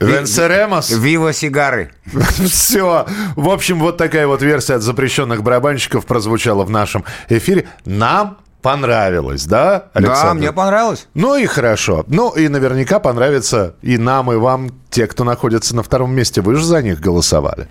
[0.00, 0.90] Венсеремос.
[0.90, 1.92] Вива Сигары.
[2.50, 3.06] Все.
[3.36, 7.68] В общем, вот такая вот версия от запрещенных барабанщиков прозвучала в нашем эфире.
[7.84, 10.26] Нам понравилось, да, Александр?
[10.26, 11.08] Да, мне понравилось.
[11.14, 12.04] Ну и хорошо.
[12.08, 16.40] Ну и наверняка понравится и нам, и вам, те, кто находится на втором месте.
[16.40, 17.68] Вы же за них голосовали.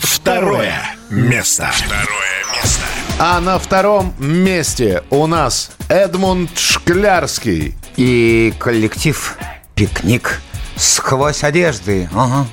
[0.00, 0.74] Второе
[1.10, 1.70] место.
[1.72, 2.82] Второе место.
[3.18, 7.74] А на втором месте у нас Эдмунд Шклярский.
[7.96, 9.36] И коллектив
[9.76, 10.40] «Пикник»
[10.76, 12.08] сквозь одежды.
[12.12, 12.46] Ага.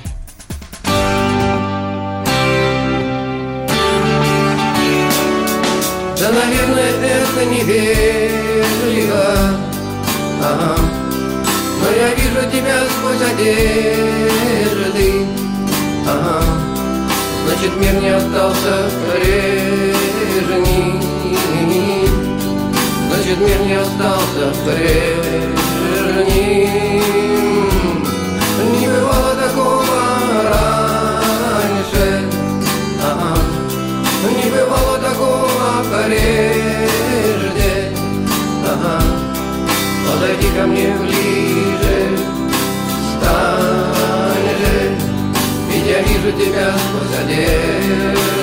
[6.22, 9.24] Да, наверное, это невежливо
[10.40, 10.76] ага.
[11.80, 15.08] Но я вижу тебя сквозь одежды
[16.06, 16.44] ага.
[17.44, 21.02] Значит, мир не остался прежним
[23.08, 25.42] Значит, мир не остался прежним
[36.06, 37.92] прежде
[38.66, 39.02] ага.
[40.06, 42.18] Подойди ко мне ближе.
[43.10, 44.76] Стань же.
[45.70, 48.41] Ведь я вижу тебя сквозь одежды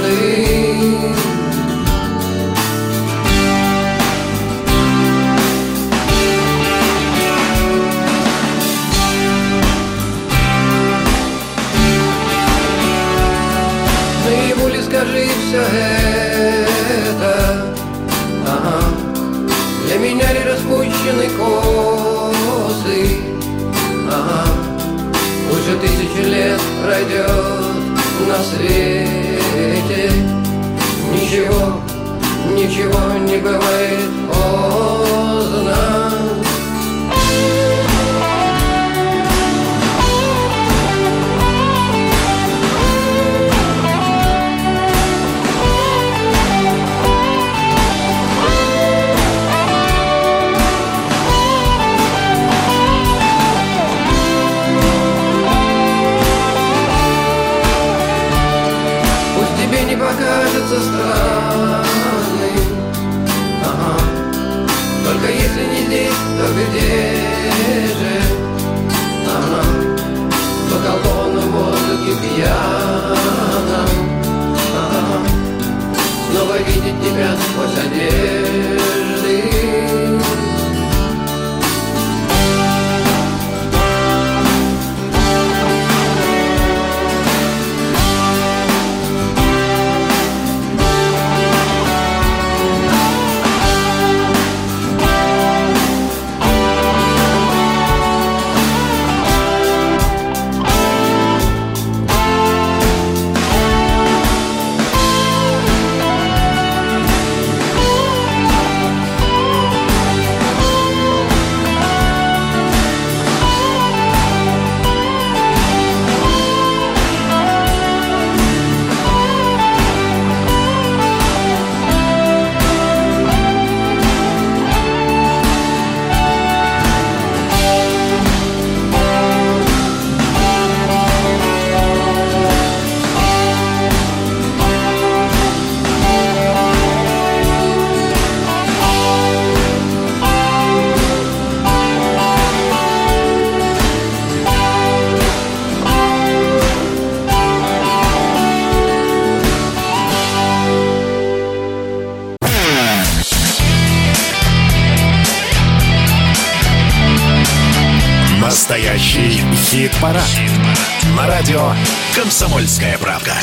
[161.50, 161.72] радио
[162.16, 163.34] «Комсомольская правда».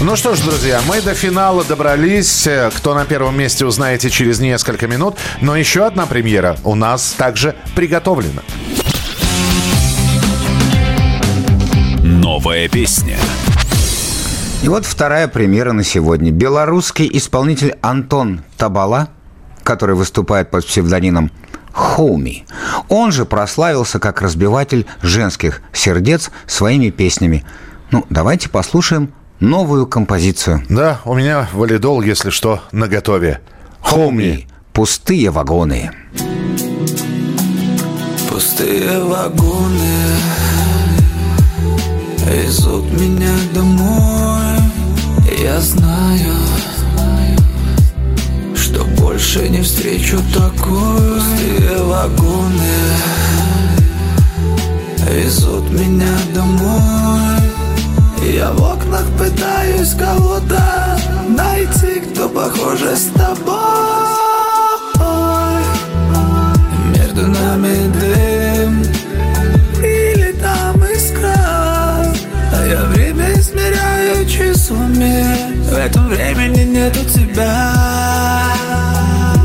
[0.00, 2.46] Ну что ж, друзья, мы до финала добрались.
[2.46, 5.16] Э, Кто на первом месте, узнаете через несколько минут.
[5.40, 8.42] Но еще одна премьера у нас также приготовлена.
[12.02, 13.16] Новая песня.
[14.62, 16.30] И вот вторая премьера на сегодня.
[16.30, 19.08] Белорусский исполнитель Антон Табала,
[19.64, 21.30] который выступает под псевдонимом
[21.74, 22.44] Хоуми.
[22.88, 27.44] Он же прославился как разбиватель женских сердец своими песнями.
[27.90, 30.62] Ну, давайте послушаем новую композицию.
[30.68, 33.40] Да, у меня валидол, если что, наготове.
[33.82, 34.46] Хоуми.
[34.72, 35.90] Пустые вагоны.
[38.28, 40.16] Пустые вагоны
[42.26, 44.58] Везут меня домой
[45.38, 46.34] Я знаю
[48.74, 52.74] Что больше не встречу такой Пустые вагоны.
[55.08, 57.38] Везут меня домой.
[58.20, 60.98] Я в окнах пытаюсь кого-то
[61.28, 63.54] Найти, кто похож с тобой.
[66.96, 68.82] Между нами дым
[69.84, 72.12] Или там искра
[72.52, 73.03] А я время
[73.44, 75.62] измеряю часами.
[75.64, 77.72] В этом времени нету тебя.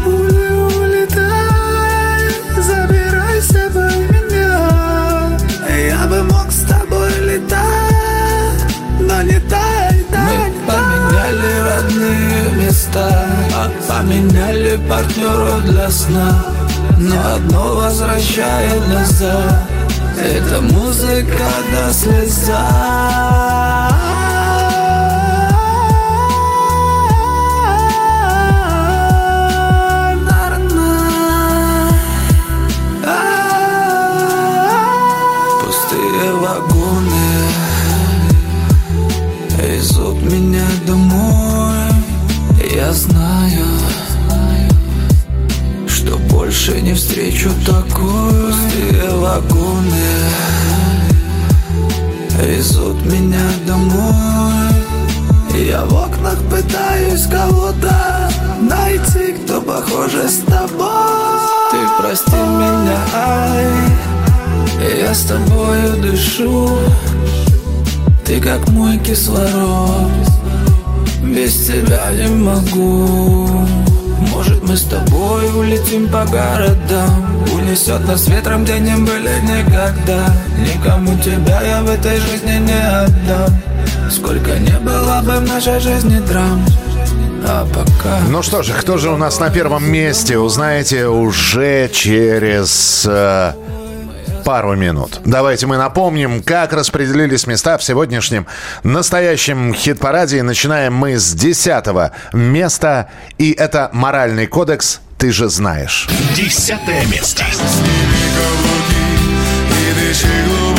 [0.05, 5.37] Ули, улетай Забирай с собой меня.
[5.91, 13.09] Я бы мог с тобой летать Но не тай, Мы поменяли родные места
[13.53, 16.45] а Поменяли партнеров для сна.
[16.97, 19.67] Но одно возвращает назад.
[20.21, 23.68] Это музыка до слеза
[46.69, 49.91] больше не встречу такой Пустые вагоны
[52.41, 54.73] Везут меня домой.
[55.53, 58.29] Я в окнах пытаюсь кого-то
[58.61, 60.87] Найти, кто похож с тобой.
[61.71, 63.65] Ты прости меня, ай
[64.99, 66.69] Я с тобою дышу.
[68.25, 70.11] Ты как мой кислород
[71.23, 73.88] Без тебя не могу
[74.39, 77.43] может мы с тобой улетим по городам?
[77.53, 80.33] Унесет нас ветром, где не были никогда.
[80.57, 83.49] Никому тебя я в этой жизни не отдам.
[84.09, 86.65] Сколько не было бы в нашей жизни драм.
[87.45, 93.05] А пока Ну что же, кто же у нас на первом месте, узнаете уже через
[93.09, 93.53] э,
[94.43, 95.21] пару минут.
[95.25, 98.47] Давайте мы напомним, как распределились места в сегодняшнем
[98.83, 100.39] настоящем хит-параде.
[100.39, 103.09] И начинаем мы с десятого места.
[103.37, 105.01] И это «Моральный кодекс.
[105.17, 106.07] Ты же знаешь».
[106.35, 107.45] Десятое место.
[109.69, 110.78] И дыши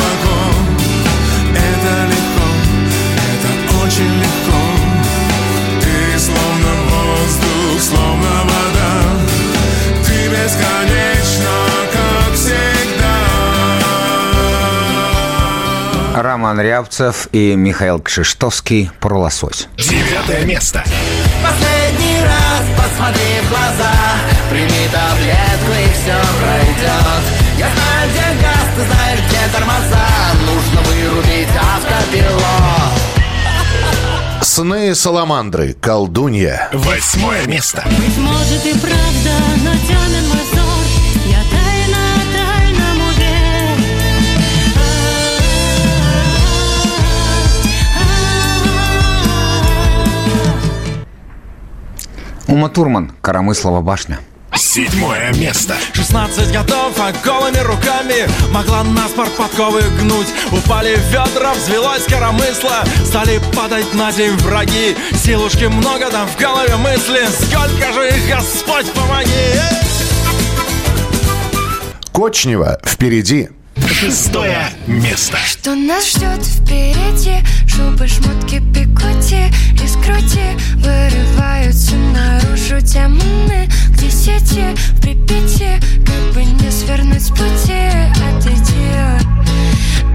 [16.31, 19.67] Роман Рябцев и Михаил Кшиштовский про лосось.
[19.75, 20.81] Девятое место.
[21.43, 23.91] Последний раз посмотри в глаза
[24.49, 27.23] Прими таблетку и все пройдет
[27.57, 30.07] Я знаю, где газ, ты знаешь, где тормоза
[30.45, 32.41] Нужно вырубить автопилот
[34.41, 35.73] «Сны Саламандры.
[35.73, 36.69] Колдунья».
[36.71, 37.83] Восьмое место.
[37.85, 39.33] Быть может и правда,
[39.63, 40.31] но темен
[52.51, 54.19] Ума Турман, Карамыслова башня.
[54.53, 55.75] Седьмое место.
[55.93, 63.39] 16 годов, а голыми руками Могла на спорт подковы гнуть Упали ведра, взвелось коромысло Стали
[63.55, 69.31] падать на земь враги Силушки много, там в голове мысли Сколько же их, Господь, помоги!
[72.11, 73.49] Кочнева впереди.
[73.91, 75.37] Шестое место.
[75.45, 79.51] Что нас ждет впереди Шубы, шмотки, пикоти
[79.83, 87.89] Из груди вырываются наружу демоны Где сети в Припяти Как бы не свернуть с пути
[88.29, 88.71] Отойди,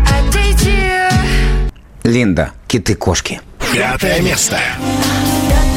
[0.05, 0.97] отойди
[2.03, 3.40] Линда, киты-кошки.
[3.73, 4.59] Пятое место.
[4.78, 5.76] Когда ты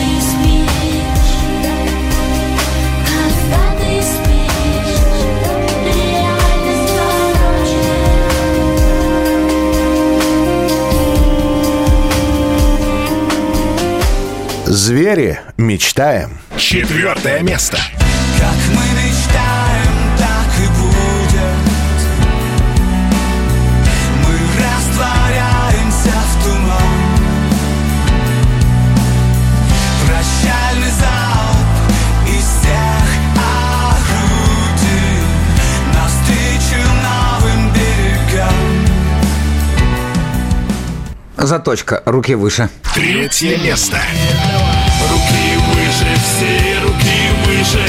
[14.69, 16.37] Звери мечтаем.
[16.55, 17.77] Четвертое место.
[18.39, 18.88] Как мы
[41.41, 42.69] Заточка, руки выше.
[42.93, 43.97] Третье место.
[45.09, 47.85] Руки выше, все руки выше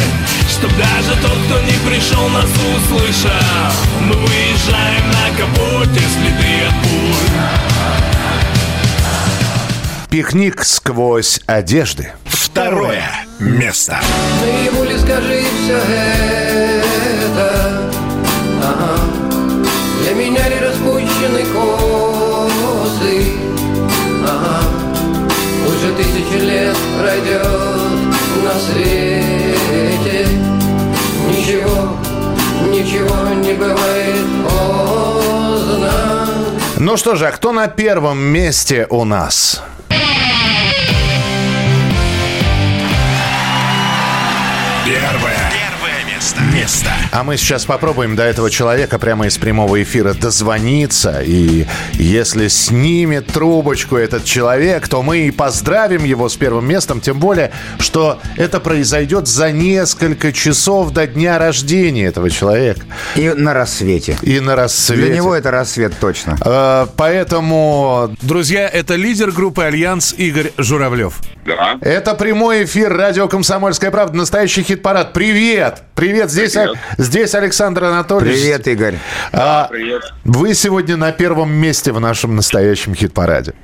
[0.49, 3.31] Чтоб даже тот, кто не пришел, нас услышал
[4.03, 7.31] Мы выезжаем на капоте, следы от пуль
[10.11, 12.13] Пикник сквозь одежды.
[12.25, 13.05] Второе
[13.39, 14.01] место.
[14.41, 16.40] Наяву ли скажи все это
[27.01, 27.43] пройдет
[28.45, 30.27] на свете
[31.29, 31.97] Ничего,
[32.69, 36.27] ничего не бывает поздно
[36.77, 39.63] Ну что же, а кто на первом месте у нас?
[44.85, 45.40] Первое.
[46.21, 46.41] Место.
[46.55, 46.91] Место.
[47.13, 51.23] А мы сейчас попробуем до этого человека прямо из прямого эфира дозвониться.
[51.23, 51.65] И
[51.95, 57.01] если снимет трубочку этот человек, то мы и поздравим его с первым местом.
[57.01, 62.83] Тем более, что это произойдет за несколько часов до дня рождения этого человека.
[63.17, 64.19] И на рассвете.
[64.21, 65.01] И на рассвете.
[65.07, 66.37] Для него это рассвет точно.
[66.45, 71.19] Э, Поэтому Друзья, это лидер группы «Альянс» Игорь Журавлев.
[71.47, 71.79] Да.
[71.81, 74.19] Это прямой эфир радио «Комсомольская правда».
[74.19, 75.15] Настоящий хит-парад.
[75.15, 75.83] Привет!
[75.95, 76.10] Привет!
[76.15, 76.77] Здесь, Привет.
[76.99, 78.41] здесь Александр Анатольевич.
[78.41, 78.95] Привет, Игорь.
[79.33, 80.03] А, Привет.
[80.25, 83.55] Вы сегодня на первом месте в нашем настоящем хит-параде.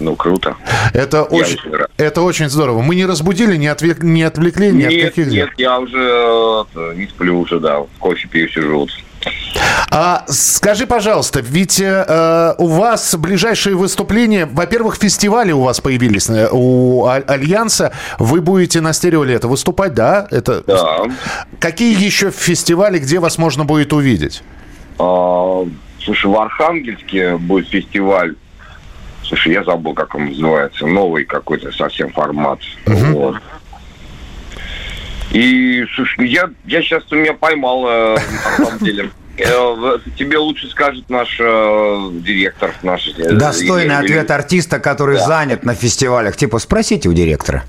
[0.00, 0.56] Ну, круто.
[0.92, 1.58] Это очень,
[1.96, 2.82] это очень здорово.
[2.82, 5.46] Мы не разбудили, не, отвлек- не отвлекли ни от Нет, каких дел.
[5.46, 7.84] нет, я уже э, не сплю уже, да.
[8.00, 8.88] Кофе пью, сижу.
[9.90, 16.48] А скажи, пожалуйста, ведь э, у вас ближайшие выступления, во-первых, фестивали у вас появились э,
[16.50, 17.92] у Альянса.
[18.18, 20.26] Вы будете на стереолето выступать, да?
[20.30, 20.62] Это...
[20.66, 21.04] Да.
[21.60, 24.42] Какие еще фестивали, где вас можно будет увидеть?
[24.98, 25.64] А,
[26.02, 28.34] слушай, в Архангельске будет фестиваль.
[29.22, 30.86] Слушай, я забыл, как он называется.
[30.86, 32.58] Новый какой-то совсем формат.
[32.86, 33.36] Вот.
[35.34, 38.16] И, слушай, я, я сейчас у меня поймал, э,
[38.58, 39.10] на самом деле.
[39.36, 42.72] Э, Тебе лучше скажет наш э, директор.
[42.84, 45.26] Наш, э, Достойный Игорь ответ артиста, который Да.
[45.26, 46.36] занят на фестивалях.
[46.36, 47.64] Типа, спросите у директора.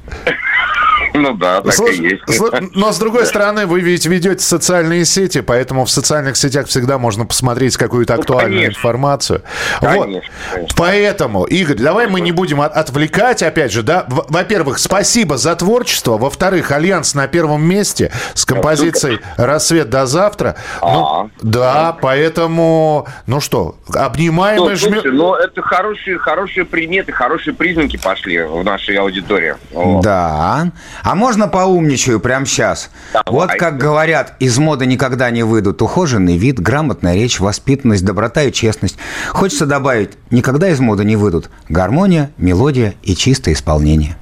[1.17, 2.23] Ну да, так Слушай, и есть.
[2.39, 6.97] слу- Но с другой стороны, вы ведь ведете социальные сети, поэтому в социальных сетях всегда
[6.97, 8.79] можно посмотреть какую-то актуальную Ну, конечно.
[8.79, 9.41] информацию.
[9.81, 10.05] Конечно, вот.
[10.53, 10.75] конечно.
[10.77, 14.05] Поэтому, Игорь, давай мы не будем от- отвлекать, опять же, да.
[14.07, 16.17] Во-первых, спасибо за творчество.
[16.17, 20.55] Во-вторых, Альянс на первом месте с композицией «Рассвет до завтра».
[20.81, 25.01] Ну, да, поэтому, ну что, обнимаем Ну, и жмем.
[25.15, 29.55] ну это хорошие, хорошие приметы, хорошие признаки пошли в нашей аудитории.
[30.01, 30.71] Да.
[31.05, 32.89] А можно поумничаю прямо сейчас?
[33.27, 38.51] Вот как говорят, из моды никогда не выйдут ухоженный вид, грамотная речь, воспитанность, доброта и
[38.51, 38.97] честность.
[39.29, 44.17] Хочется добавить, никогда из моды не выйдут гармония, мелодия и чистое исполнение.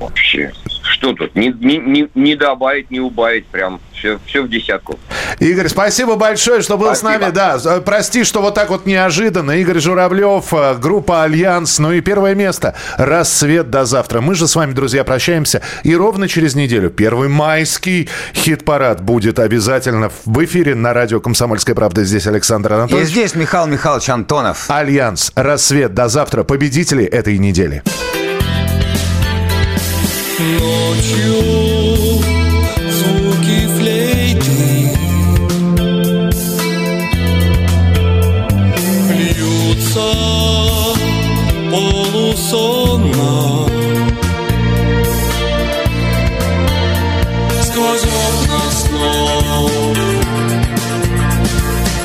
[0.00, 0.52] Вообще.
[0.82, 1.34] Что тут?
[1.34, 3.46] Не, не, не, не добавить, не убавить.
[3.46, 4.98] Прям все, все в десятку.
[5.40, 7.30] Игорь, спасибо большое, что был с нами.
[7.30, 9.52] Да, прости, что вот так вот неожиданно.
[9.52, 11.78] Игорь Журавлев, э, группа «Альянс».
[11.78, 12.74] Ну и первое место.
[12.96, 14.20] «Рассвет до завтра».
[14.20, 15.60] Мы же с вами, друзья, прощаемся.
[15.82, 22.04] И ровно через неделю первый майский хит-парад будет обязательно в эфире на радио «Комсомольская правда».
[22.04, 23.08] Здесь Александр И Анатольевич.
[23.08, 24.66] здесь Михаил Михайлович Антонов.
[24.70, 25.32] «Альянс».
[25.34, 26.42] «Рассвет до завтра».
[26.44, 27.82] Победители этой недели.
[30.38, 31.40] Ночью
[32.90, 34.92] звуки флейты
[39.14, 40.12] Льются
[41.70, 43.34] полусонно.
[47.62, 49.96] Сквозь окна снов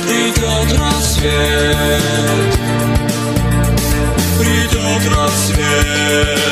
[0.06, 2.02] Придет рассвет
[4.38, 6.51] Придет рассвет